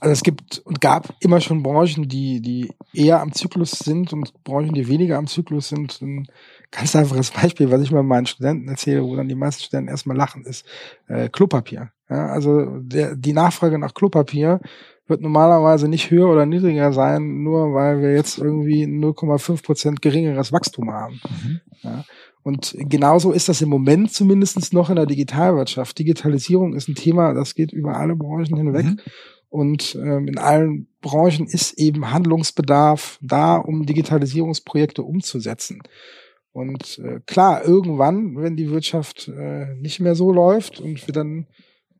[0.00, 4.32] Also es gibt und gab immer schon Branchen, die, die eher am Zyklus sind und
[4.44, 6.00] Branchen, die weniger am Zyklus sind.
[6.00, 6.26] Ein
[6.70, 10.16] ganz einfaches Beispiel, was ich mal meinen Studenten erzähle, wo dann die meisten Studenten erstmal
[10.16, 10.66] lachen, ist
[11.08, 11.90] äh, Klopapier.
[12.08, 14.60] Ja, also der, die Nachfrage nach Klopapier
[15.06, 20.52] wird normalerweise nicht höher oder niedriger sein, nur weil wir jetzt irgendwie 0,5 Prozent geringeres
[20.52, 21.20] Wachstum haben.
[21.28, 21.60] Mhm.
[21.82, 22.04] Ja.
[22.42, 25.98] Und genauso ist das im Moment zumindest noch in der Digitalwirtschaft.
[25.98, 28.86] Digitalisierung ist ein Thema, das geht über alle Branchen hinweg.
[28.86, 29.00] Mhm.
[29.50, 35.82] Und ähm, in allen Branchen ist eben Handlungsbedarf da, um Digitalisierungsprojekte umzusetzen.
[36.52, 41.46] Und äh, klar, irgendwann, wenn die Wirtschaft äh, nicht mehr so läuft und wir dann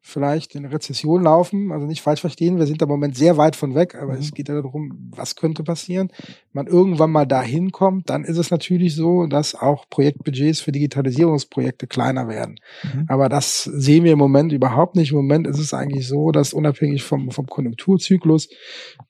[0.03, 1.73] vielleicht in Rezession laufen.
[1.73, 4.19] Also nicht falsch verstehen, wir sind da im Moment sehr weit von weg, aber mhm.
[4.19, 6.11] es geht ja darum, was könnte passieren.
[6.53, 10.73] Wenn man irgendwann mal dahin kommt, dann ist es natürlich so, dass auch Projektbudgets für
[10.73, 12.57] Digitalisierungsprojekte kleiner werden.
[12.83, 13.05] Mhm.
[13.09, 15.11] Aber das sehen wir im Moment überhaupt nicht.
[15.11, 18.49] Im Moment ist es eigentlich so, dass unabhängig vom, vom Konjunkturzyklus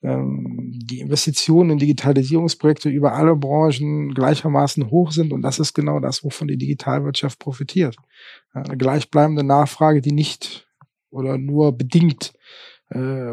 [0.03, 5.33] ähm, die Investitionen in Digitalisierungsprojekte über alle Branchen gleichermaßen hoch sind.
[5.33, 7.96] Und das ist genau das, wovon die Digitalwirtschaft profitiert.
[8.53, 10.66] Eine gleichbleibende Nachfrage, die nicht
[11.11, 12.33] oder nur bedingt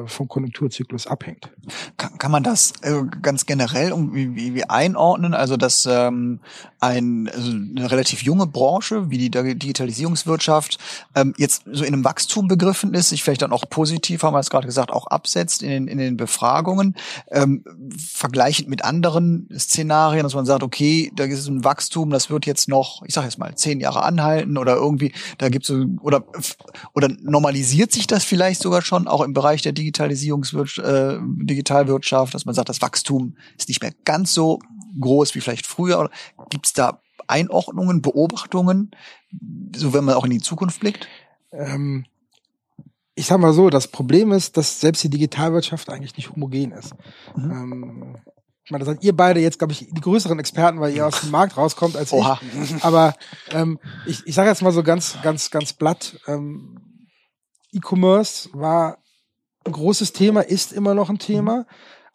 [0.06, 1.52] vom Konjunkturzyklus abhängt.
[1.98, 5.34] Kann, kann man das äh, ganz generell irgendwie wie einordnen?
[5.34, 6.42] Also dass ähm,
[6.80, 10.78] ein, also eine relativ junge Branche wie die Digitalisierungswirtschaft
[11.16, 14.40] ähm, jetzt so in einem Wachstum begriffen ist, sich vielleicht dann auch positiv, haben wir
[14.40, 16.96] es gerade gesagt, auch absetzt in den, in den Befragungen,
[17.32, 17.64] ähm,
[17.98, 22.70] vergleichend mit anderen Szenarien, dass man sagt, okay, da ist ein Wachstum, das wird jetzt
[22.70, 26.26] noch, ich sage jetzt mal, zehn Jahre anhalten oder irgendwie, da gibt es oder,
[26.94, 32.34] oder normalisiert sich das vielleicht sogar schon auch im Bereich Bereich der Digitalisierungswirtschaft, äh, Digitalwirtschaft,
[32.34, 34.60] dass man sagt, das Wachstum ist nicht mehr ganz so
[35.00, 36.10] groß wie vielleicht früher?
[36.50, 38.92] Gibt es da Einordnungen, Beobachtungen,
[39.74, 41.08] so wenn man auch in die Zukunft blickt?
[41.54, 42.06] Ähm,
[43.16, 46.94] ich sag mal so, das Problem ist, dass selbst die Digitalwirtschaft eigentlich nicht homogen ist.
[47.38, 47.52] Mhm.
[47.52, 48.16] Ähm,
[48.66, 51.22] ich meine, da seid ihr beide jetzt, glaube ich, die größeren Experten, weil ihr aus
[51.22, 52.42] dem Markt rauskommt als Oha.
[52.62, 52.84] ich.
[52.84, 53.16] Aber
[53.52, 56.20] ähm, ich, ich sage jetzt mal so ganz, ganz, ganz platt.
[56.28, 56.82] Ähm,
[57.72, 58.98] E-Commerce war
[59.68, 61.66] ein großes Thema, ist immer noch ein Thema.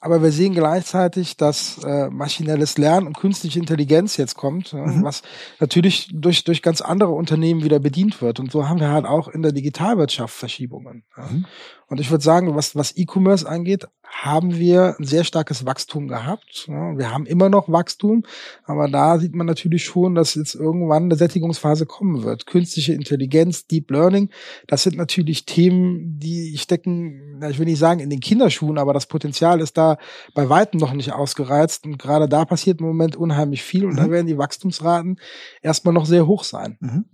[0.05, 5.05] Aber wir sehen gleichzeitig, dass äh, maschinelles Lernen und künstliche Intelligenz jetzt kommt, mhm.
[5.05, 5.23] was
[5.61, 8.41] natürlich durch, durch ganz andere Unternehmen wieder bedient wird.
[8.41, 11.05] Und so haben wir halt auch in der Digitalwirtschaft Verschiebungen.
[11.17, 11.47] Mhm.
[11.87, 16.69] Und ich würde sagen, was, was E-Commerce angeht, haben wir ein sehr starkes Wachstum gehabt.
[16.69, 18.25] Wir haben immer noch Wachstum,
[18.65, 22.47] aber da sieht man natürlich schon, dass jetzt irgendwann eine Sättigungsphase kommen wird.
[22.47, 24.29] Künstliche Intelligenz, Deep Learning,
[24.67, 29.07] das sind natürlich Themen, die stecken, ich will nicht sagen in den Kinderschuhen, aber das
[29.07, 29.97] Potenzial ist da
[30.35, 31.87] bei weitem noch nicht ausgereizt.
[31.87, 33.97] Und gerade da passiert im Moment unheimlich viel und mhm.
[33.97, 35.19] da werden die Wachstumsraten
[35.63, 36.77] erstmal noch sehr hoch sein.
[36.81, 37.07] Mhm.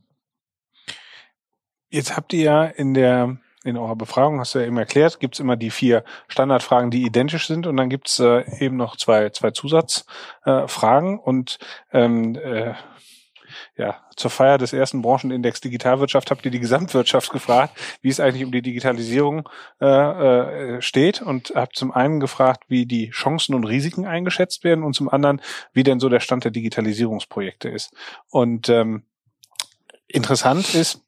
[1.91, 5.41] Jetzt habt ihr ja in der in eurer Befragung, hast du ja eben erklärt, gibt's
[5.41, 9.51] immer die vier Standardfragen, die identisch sind und dann gibt's äh, eben noch zwei, zwei
[9.51, 11.59] Zusatzfragen äh, und
[11.93, 12.75] ähm, äh,
[13.77, 18.45] ja, zur Feier des ersten Branchenindex Digitalwirtschaft habt ihr die Gesamtwirtschaft gefragt, wie es eigentlich
[18.45, 19.49] um die Digitalisierung
[19.81, 24.85] äh, äh, steht und habt zum einen gefragt, wie die Chancen und Risiken eingeschätzt werden
[24.85, 25.41] und zum anderen,
[25.73, 27.95] wie denn so der Stand der Digitalisierungsprojekte ist.
[28.29, 29.05] Und ähm,
[30.09, 31.05] interessant ist,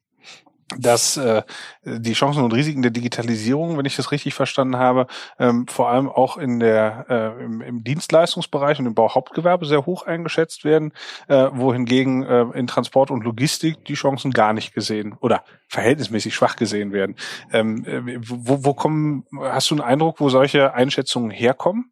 [0.77, 1.43] dass äh,
[1.83, 5.07] die Chancen und Risiken der Digitalisierung, wenn ich das richtig verstanden habe,
[5.39, 10.05] ähm, vor allem auch in der äh, im, im Dienstleistungsbereich und im Bauhauptgewerbe sehr hoch
[10.05, 10.93] eingeschätzt werden,
[11.27, 16.55] äh, wohingegen äh, in Transport und Logistik die Chancen gar nicht gesehen oder verhältnismäßig schwach
[16.55, 17.15] gesehen werden.
[17.51, 21.91] Ähm, äh, wo, wo kommen, hast du einen Eindruck, wo solche Einschätzungen herkommen?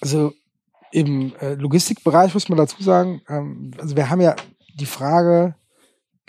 [0.00, 0.32] Also
[0.92, 4.34] im äh, Logistikbereich muss man dazu sagen, ähm, also wir haben ja
[4.74, 5.54] die Frage,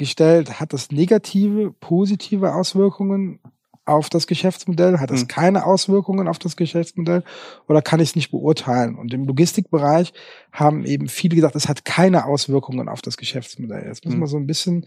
[0.02, 3.39] gestellt, hat das negative, positive Auswirkungen
[3.86, 4.99] auf das Geschäftsmodell?
[4.99, 5.28] Hat es mhm.
[5.28, 7.24] keine Auswirkungen auf das Geschäftsmodell
[7.68, 8.95] oder kann ich es nicht beurteilen?
[8.95, 10.14] Und im Logistikbereich
[10.52, 13.86] haben eben viele gesagt, es hat keine Auswirkungen auf das Geschäftsmodell.
[13.86, 14.86] Jetzt muss man so ein bisschen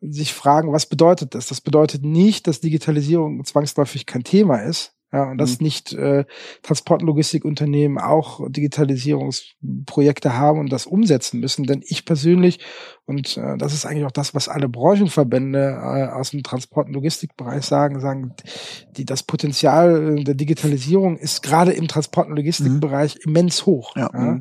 [0.00, 1.46] sich fragen, was bedeutet das?
[1.46, 5.64] Das bedeutet nicht, dass Digitalisierung zwangsläufig kein Thema ist, ja, und dass mhm.
[5.64, 6.24] nicht äh,
[6.62, 11.64] Transport- und Logistikunternehmen auch Digitalisierungsprojekte haben und das umsetzen müssen.
[11.64, 12.60] Denn ich persönlich,
[13.06, 16.94] und äh, das ist eigentlich auch das, was alle Branchenverbände äh, aus dem Transport- und
[16.94, 18.34] Logistikbereich sagen, sagen,
[18.96, 23.30] die, das Potenzial der Digitalisierung ist gerade im Transport- und Logistikbereich mhm.
[23.30, 23.96] immens hoch.
[23.96, 24.10] Ja.
[24.12, 24.40] ja.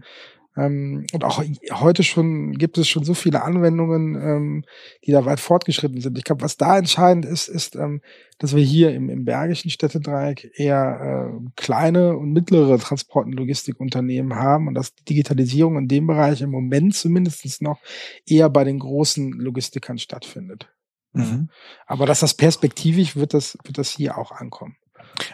[0.58, 4.66] Ähm, und auch heute schon gibt es schon so viele Anwendungen, ähm,
[5.06, 6.18] die da weit fortgeschritten sind.
[6.18, 8.02] Ich glaube, was da entscheidend ist, ist, ähm,
[8.40, 14.36] dass wir hier im, im Bergischen Städtedreieck eher äh, kleine und mittlere Transport- und Logistikunternehmen
[14.36, 17.80] haben und dass die Digitalisierung in dem Bereich im Moment zumindest noch
[18.26, 20.70] eher bei den großen Logistikern stattfindet.
[21.14, 21.50] Mhm.
[21.86, 24.76] Aber dass das perspektivisch wird das, wird das hier auch ankommen.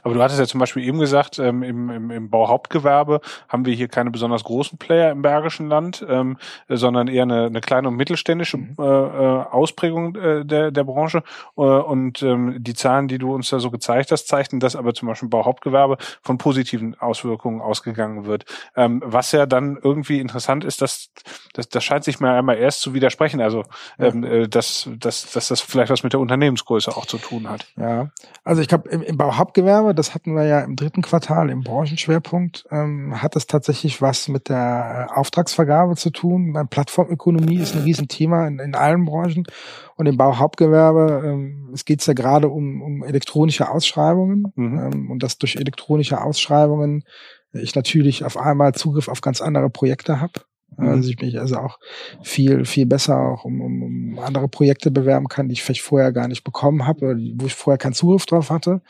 [0.04, 3.74] Aber du hattest ja zum Beispiel eben gesagt, ähm, im, im, im Bauhauptgewerbe haben wir
[3.74, 6.38] hier keine besonders großen Player im Bergischen Land, ähm,
[6.70, 8.76] sondern eher eine, eine kleine und mittelständische mhm.
[8.80, 11.24] äh, äh, Ausprägung äh, der, der Branche.
[11.58, 14.94] Äh, und ähm, die Zahlen, die du uns da so gezeigt hast, zeichnen, dass aber
[14.94, 18.46] zum Beispiel im Bauhauptgewerbe von positiven Auswirkungen ausgegangen wird.
[18.76, 21.10] Ähm, was ja dann irgendwie interessant ist, dass
[21.54, 23.42] das, das scheint sich mal einmal erst zu widersprechen.
[23.42, 23.64] Also
[24.00, 27.66] ähm, äh, dass, dass, dass das vielleicht was mit der Unternehmensgröße auch zu tun hat.
[27.78, 28.10] Ja,
[28.44, 31.62] also ich glaube, im, im Bauhauptgewerbe Wettbewerbe, das hatten wir ja im dritten Quartal im
[31.62, 36.54] Branchenschwerpunkt, ähm, hat das tatsächlich was mit der äh, Auftragsvergabe zu tun.
[36.54, 39.46] Beim Plattformökonomie ist ein Riesenthema in, in allen Branchen
[39.96, 44.80] und im Bauhauptgewerbe, ähm, es geht ja gerade um, um elektronische Ausschreibungen mhm.
[44.80, 47.04] ähm, und dass durch elektronische Ausschreibungen
[47.54, 50.42] ich natürlich auf einmal Zugriff auf ganz andere Projekte habe.
[50.78, 50.88] Mhm.
[50.88, 51.80] Also ich mich also auch
[52.22, 56.12] viel, viel besser auch um, um, um andere Projekte bewerben kann, die ich vielleicht vorher
[56.12, 58.82] gar nicht bekommen habe oder wo ich vorher keinen Zugriff drauf hatte.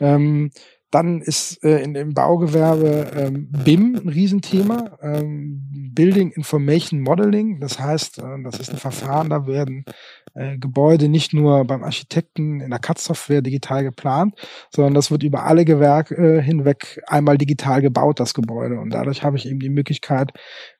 [0.00, 0.50] Ähm,
[0.94, 7.58] dann ist äh, in dem Baugewerbe ähm, BIM ein Riesenthema, ähm, Building Information Modeling.
[7.58, 9.84] Das heißt, äh, das ist ein Verfahren, da werden
[10.34, 14.34] äh, Gebäude nicht nur beim Architekten in der CAD-Software digital geplant,
[14.70, 18.78] sondern das wird über alle Gewerke äh, hinweg einmal digital gebaut, das Gebäude.
[18.78, 20.30] Und dadurch habe ich eben die Möglichkeit,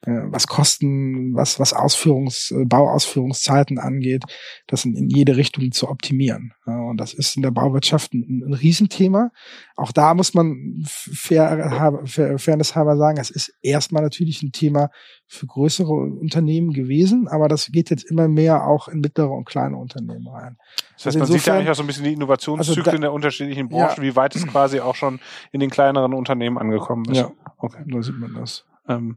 [0.06, 4.24] was Kosten, was, was Ausführungs-, äh, Bauausführungszeiten angeht,
[4.66, 6.52] das in, in jede Richtung zu optimieren.
[6.66, 9.30] Und das ist in der Bauwirtschaft ein, ein Riesenthema.
[9.76, 14.90] Auch da muss man fair, fair, fairness halber sagen, es ist erstmal natürlich ein Thema
[15.26, 19.76] für größere Unternehmen gewesen, aber das geht jetzt immer mehr auch in mittlere und kleine
[19.76, 20.56] Unternehmen rein.
[20.94, 23.00] Das heißt, also man insofern, sieht ja eigentlich auch so ein bisschen die Innovationszyklen also
[23.00, 24.02] der unterschiedlichen Branchen, ja.
[24.02, 25.20] wie weit es quasi auch schon
[25.52, 27.18] in den kleineren Unternehmen angekommen ist.
[27.18, 27.82] Ja, okay.
[27.86, 28.64] da sieht man das.
[28.88, 29.14] Ähm, äh,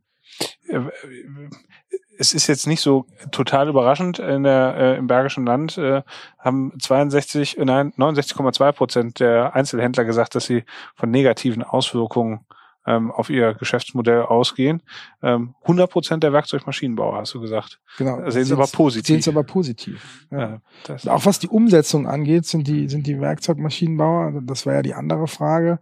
[2.18, 4.20] es ist jetzt nicht so total überraschend.
[4.20, 6.02] In der, äh, Im Bergischen Land äh,
[6.40, 10.64] haben 62, nein, 69,2 Prozent der Einzelhändler gesagt, dass sie
[10.96, 12.42] von negativen Auswirkungen
[12.88, 14.82] ähm, auf ihr Geschäftsmodell ausgehen.
[15.22, 17.80] Ähm, 100 Prozent der Werkzeugmaschinenbauer, hast du gesagt.
[17.98, 18.30] Genau.
[18.30, 19.08] Sehen sie aber positiv.
[19.08, 20.26] Sehen sie aber positiv.
[20.32, 20.62] Ja.
[20.88, 24.94] ja auch was die Umsetzung angeht, sind die, sind die Werkzeugmaschinenbauer, das war ja die
[24.94, 25.80] andere Frage,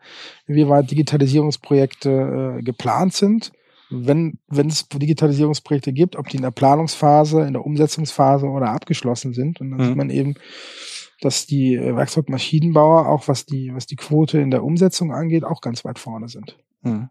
[0.48, 3.52] inwieweit Digitalisierungsprojekte äh, geplant sind.
[3.90, 9.34] Wenn, wenn es Digitalisierungsprojekte gibt, ob die in der Planungsphase, in der Umsetzungsphase oder abgeschlossen
[9.34, 9.62] sind.
[9.62, 9.86] Und dann mhm.
[9.86, 10.36] sieht man eben,
[11.22, 15.86] dass die Werkzeugmaschinenbauer, auch was die, was die Quote in der Umsetzung angeht, auch ganz
[15.86, 16.58] weit vorne sind.
[16.84, 17.10] Hm.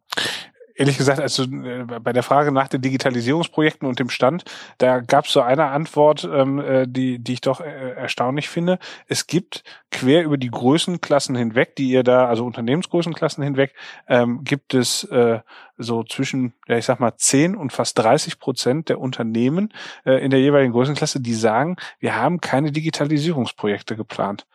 [0.76, 4.44] Ehrlich gesagt, also äh, bei der Frage nach den Digitalisierungsprojekten und dem Stand,
[4.78, 8.80] da gab es so eine Antwort, ähm, äh, die, die ich doch äh, erstaunlich finde.
[9.06, 9.62] Es gibt
[9.92, 13.72] quer über die Größenklassen hinweg, die ihr da, also Unternehmensgrößenklassen hinweg,
[14.08, 15.40] ähm, gibt es äh,
[15.78, 19.72] so zwischen, ja ich sag mal, 10 und fast 30 Prozent der Unternehmen
[20.04, 24.46] äh, in der jeweiligen Größenklasse, die sagen, wir haben keine Digitalisierungsprojekte geplant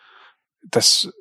[0.61, 1.13] das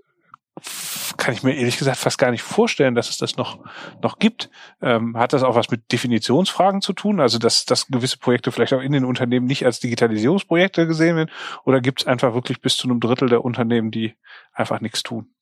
[1.17, 3.65] kann ich mir ehrlich gesagt fast gar nicht vorstellen, dass es das noch,
[4.03, 4.51] noch gibt.
[4.81, 7.21] Ähm, hat das auch was mit Definitionsfragen zu tun?
[7.21, 11.31] Also, dass, dass gewisse Projekte vielleicht auch in den Unternehmen nicht als Digitalisierungsprojekte gesehen werden?
[11.65, 14.15] Oder gibt es einfach wirklich bis zu einem Drittel der Unternehmen, die
[14.53, 15.35] einfach nichts tun?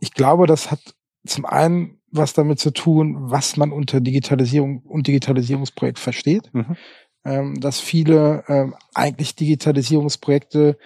[0.00, 0.80] Ich glaube, das hat
[1.24, 6.52] zum einen was damit zu tun, was man unter Digitalisierung und Digitalisierungsprojekt versteht.
[6.52, 6.76] Mhm.
[7.24, 10.76] Ähm, dass viele ähm, eigentlich Digitalisierungsprojekte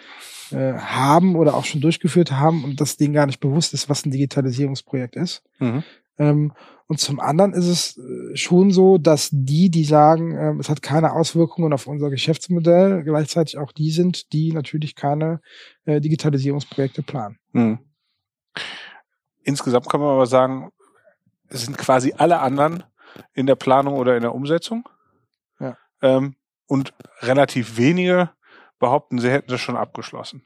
[0.52, 4.04] äh, haben oder auch schon durchgeführt haben und das denen gar nicht bewusst ist, was
[4.04, 5.42] ein Digitalisierungsprojekt ist.
[5.58, 5.82] Mhm.
[6.18, 6.52] Ähm,
[6.88, 10.82] und zum anderen ist es äh, schon so, dass die, die sagen, ähm, es hat
[10.82, 15.40] keine Auswirkungen auf unser Geschäftsmodell, gleichzeitig auch die sind, die natürlich keine
[15.84, 17.38] äh, Digitalisierungsprojekte planen.
[17.52, 17.78] Mhm.
[19.42, 20.70] Insgesamt kann man aber sagen,
[21.48, 22.84] es sind quasi alle anderen
[23.34, 24.88] in der Planung oder in der Umsetzung.
[25.60, 25.76] Ja.
[26.02, 26.36] Ähm,
[26.66, 28.30] und relativ wenige
[28.78, 30.42] behaupten, sie hätten das schon abgeschlossen.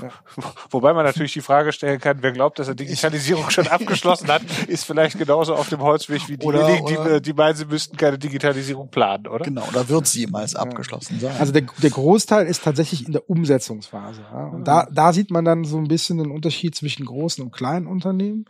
[0.00, 0.10] Ja.
[0.70, 4.42] Wobei man natürlich die Frage stellen kann, wer glaubt, dass er Digitalisierung schon abgeschlossen hat,
[4.68, 8.90] ist vielleicht genauso auf dem Holzweg wie diejenigen, die, die meinen, sie müssten keine Digitalisierung
[8.90, 9.44] planen, oder?
[9.44, 11.36] Genau, oder wird sie jemals abgeschlossen sein?
[11.38, 14.22] Also der, der Großteil ist tatsächlich in der Umsetzungsphase.
[14.32, 14.46] Ja?
[14.46, 17.86] Und da, da sieht man dann so ein bisschen den Unterschied zwischen großen und kleinen
[17.86, 18.46] Unternehmen.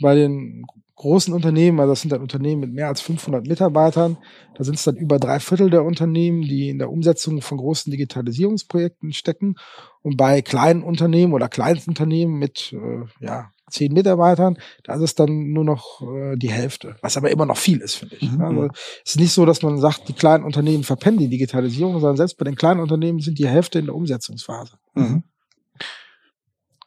[0.00, 0.66] Bei den
[0.96, 4.16] großen Unternehmen, also das sind dann Unternehmen mit mehr als 500 Mitarbeitern,
[4.56, 7.90] da sind es dann über drei Viertel der Unternehmen, die in der Umsetzung von großen
[7.90, 9.56] Digitalisierungsprojekten stecken.
[10.02, 15.52] Und bei kleinen Unternehmen oder Kleinstunternehmen mit äh, ja, zehn Mitarbeitern, da ist es dann
[15.52, 18.30] nur noch äh, die Hälfte, was aber immer noch viel ist, finde ich.
[18.30, 18.40] Mhm.
[18.40, 18.68] Also,
[19.04, 22.38] es ist nicht so, dass man sagt, die kleinen Unternehmen verpennen die Digitalisierung, sondern selbst
[22.38, 24.76] bei den kleinen Unternehmen sind die Hälfte in der Umsetzungsphase.
[24.94, 25.24] Mhm.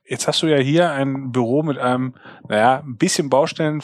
[0.07, 2.15] Jetzt hast du ja hier ein Büro mit einem,
[2.47, 3.81] naja, ein bisschen Baustellen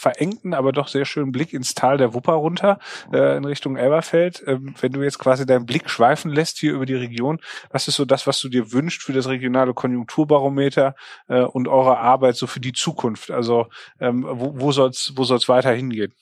[0.00, 2.78] verengten, aber doch sehr schönen Blick ins Tal der Wupper runter,
[3.12, 4.42] äh, in Richtung Elberfeld.
[4.46, 7.38] Ähm, wenn du jetzt quasi deinen Blick schweifen lässt hier über die Region,
[7.70, 10.94] was ist so das, was du dir wünschst für das regionale Konjunkturbarometer
[11.28, 13.30] äh, und eure Arbeit so für die Zukunft?
[13.30, 13.66] Also
[14.00, 16.14] ähm, wo, wo soll's wo soll's weiter hingehen?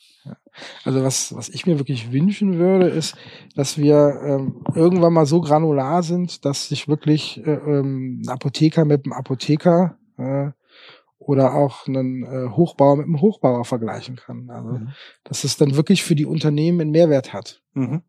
[0.85, 3.17] Also was, was ich mir wirklich wünschen würde, ist,
[3.55, 8.85] dass wir ähm, irgendwann mal so granular sind, dass sich wirklich äh, ähm, ein Apotheker
[8.85, 10.51] mit einem Apotheker äh,
[11.29, 14.49] oder auch einen äh, Hochbauer mit einem Hochbauer vergleichen kann.
[14.49, 14.89] Also, mhm.
[15.25, 17.61] dass es dann wirklich für die Unternehmen einen Mehrwert hat.
[17.75, 18.01] Mhm.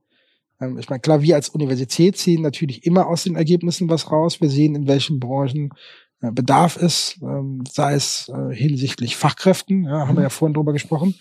[0.62, 4.40] Ähm, ich meine, klar, wir als Universität ziehen natürlich immer aus den Ergebnissen was raus.
[4.40, 5.72] Wir sehen, in welchen Branchen
[6.22, 10.20] äh, Bedarf ist, ähm, sei es äh, hinsichtlich Fachkräften, ja, haben mhm.
[10.20, 11.16] wir ja vorhin drüber gesprochen,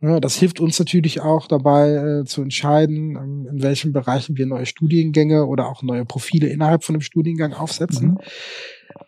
[0.00, 4.66] das hilft uns natürlich auch dabei äh, zu entscheiden, ähm, in welchen Bereichen wir neue
[4.66, 8.10] Studiengänge oder auch neue Profile innerhalb von dem Studiengang aufsetzen.
[8.10, 8.18] Mhm.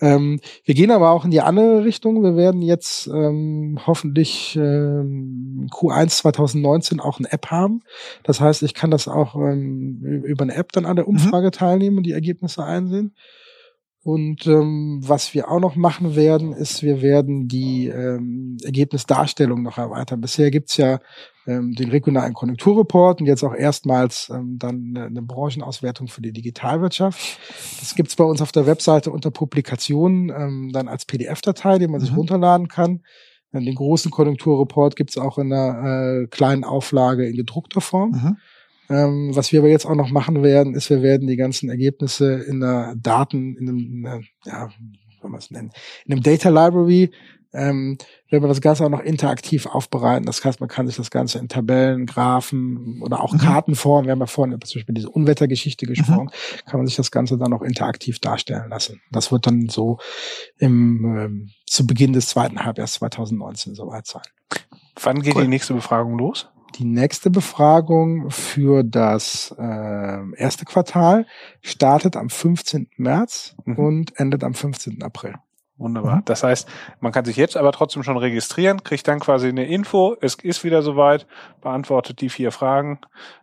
[0.00, 2.22] Ähm, wir gehen aber auch in die andere Richtung.
[2.22, 7.82] Wir werden jetzt ähm, hoffentlich ähm, Q1 2019 auch eine App haben.
[8.24, 11.12] Das heißt, ich kann das auch ähm, über eine App dann an der mhm.
[11.12, 11.52] Umfrage mhm.
[11.52, 13.14] teilnehmen und die Ergebnisse einsehen.
[14.02, 19.78] Und ähm, was wir auch noch machen werden, ist, wir werden die ähm, Ergebnisdarstellung noch
[19.78, 20.20] erweitern.
[20.20, 21.00] Bisher gibt's ja
[21.46, 26.32] ähm, den regionalen Konjunkturreport und jetzt auch erstmals ähm, dann eine, eine Branchenauswertung für die
[26.32, 27.38] Digitalwirtschaft.
[27.80, 32.00] Das gibt's bei uns auf der Webseite unter Publikationen ähm, dann als PDF-Datei, die man
[32.00, 32.06] mhm.
[32.06, 33.02] sich runterladen kann.
[33.52, 38.10] Den großen Konjunkturreport gibt's auch in einer äh, kleinen Auflage in gedruckter Form.
[38.10, 38.36] Mhm.
[38.90, 42.34] Ähm, was wir aber jetzt auch noch machen werden, ist, wir werden die ganzen Ergebnisse
[42.34, 44.70] in der Daten, in einem, in einer, ja,
[45.20, 45.70] soll man es nennen,
[46.04, 47.10] in einem Data Library
[47.54, 47.96] ähm,
[48.30, 50.26] wenn wir das Ganze auch noch interaktiv aufbereiten.
[50.26, 53.38] Das heißt, man kann sich das Ganze in Tabellen, Graphen oder auch mhm.
[53.38, 56.66] Kartenform, wir haben ja vorhin über zum Beispiel diese Unwettergeschichte gesprochen, mhm.
[56.68, 59.00] kann man sich das Ganze dann auch interaktiv darstellen lassen.
[59.10, 59.98] Das wird dann so
[60.58, 64.22] im, ähm, zu Beginn des zweiten Halbjahres 2019 soweit sein.
[65.00, 65.42] Wann geht cool.
[65.42, 66.48] die nächste Befragung los?
[66.78, 71.24] Die nächste Befragung für das äh, erste Quartal
[71.62, 72.88] startet am 15.
[72.96, 73.78] März mhm.
[73.78, 75.02] und endet am 15.
[75.02, 75.34] April.
[75.76, 76.16] Wunderbar.
[76.16, 76.24] Mhm.
[76.24, 76.68] Das heißt,
[77.00, 80.62] man kann sich jetzt aber trotzdem schon registrieren, kriegt dann quasi eine Info, es ist
[80.62, 81.26] wieder soweit,
[81.60, 83.00] beantwortet die vier Fragen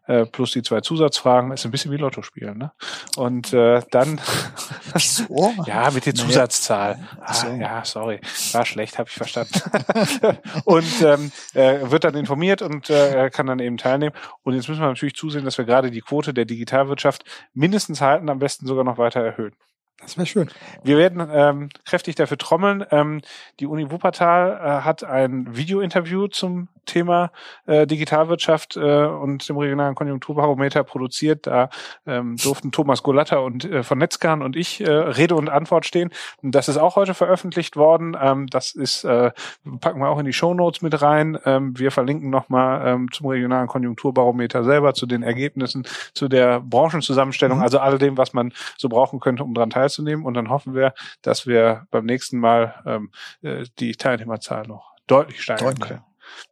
[0.07, 1.51] äh, plus die zwei Zusatzfragen.
[1.51, 2.71] Ist ein bisschen wie Lotto spielen, ne?
[3.17, 4.19] Und äh, dann
[4.93, 5.53] Wieso?
[5.65, 6.99] ja, mit der Zusatzzahl.
[7.19, 7.47] Ah, so.
[7.47, 8.19] Ja, sorry.
[8.53, 9.53] War schlecht, habe ich verstanden.
[10.65, 14.15] und ähm, äh, wird dann informiert und äh, kann dann eben teilnehmen.
[14.43, 17.23] Und jetzt müssen wir natürlich zusehen, dass wir gerade die Quote der Digitalwirtschaft
[17.53, 19.55] mindestens halten, am besten sogar noch weiter erhöhen.
[20.01, 20.49] Das wäre schön.
[20.83, 22.83] Wir werden ähm, kräftig dafür trommeln.
[22.91, 23.21] Ähm,
[23.59, 27.31] die Uni Wuppertal äh, hat ein Video-Interview zum Thema
[27.67, 31.45] äh, Digitalwirtschaft äh, und dem regionalen Konjunkturbarometer produziert.
[31.47, 31.69] Da
[32.07, 36.09] ähm, durften Thomas Golatta und äh, von Netzkern und ich äh, Rede und Antwort stehen.
[36.41, 38.17] Und das ist auch heute veröffentlicht worden.
[38.19, 39.31] Ähm, das ist äh,
[39.79, 41.37] packen wir auch in die Show Notes mit rein.
[41.45, 47.59] Ähm, wir verlinken nochmal ähm, zum regionalen Konjunkturbarometer selber zu den Ergebnissen, zu der Branchenzusammenstellung,
[47.59, 47.63] mhm.
[47.63, 49.90] also all dem, was man so brauchen könnte, um daran teilzunehmen.
[49.99, 53.11] Und dann hoffen wir, dass wir beim nächsten Mal ähm,
[53.41, 56.03] äh, die Teilnehmerzahl noch deutlich steigern können.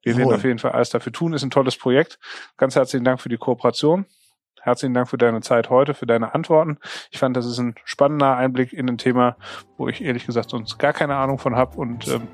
[0.04, 1.34] Wir werden auf jeden Fall alles dafür tun.
[1.34, 2.20] Ist ein tolles Projekt.
[2.58, 4.06] Ganz herzlichen Dank für die Kooperation.
[4.62, 6.78] Herzlichen Dank für deine Zeit heute, für deine Antworten.
[7.12, 9.38] Ich fand, das ist ein spannender Einblick in ein Thema,
[9.78, 11.78] wo ich ehrlich gesagt sonst gar keine Ahnung von habe.
[11.78, 12.28] Und ähm,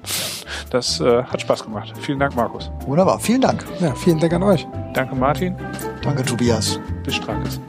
[0.72, 1.94] das äh, hat Spaß gemacht.
[2.00, 2.72] Vielen Dank, Markus.
[2.86, 3.20] Wunderbar.
[3.20, 3.64] Vielen Dank.
[3.80, 4.68] Ja, vielen Dank an euch.
[4.94, 5.56] Danke, Martin.
[6.02, 6.80] Danke, Tobias.
[7.04, 7.60] Bis Strankes.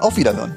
[0.00, 0.56] Auf Wiederhören.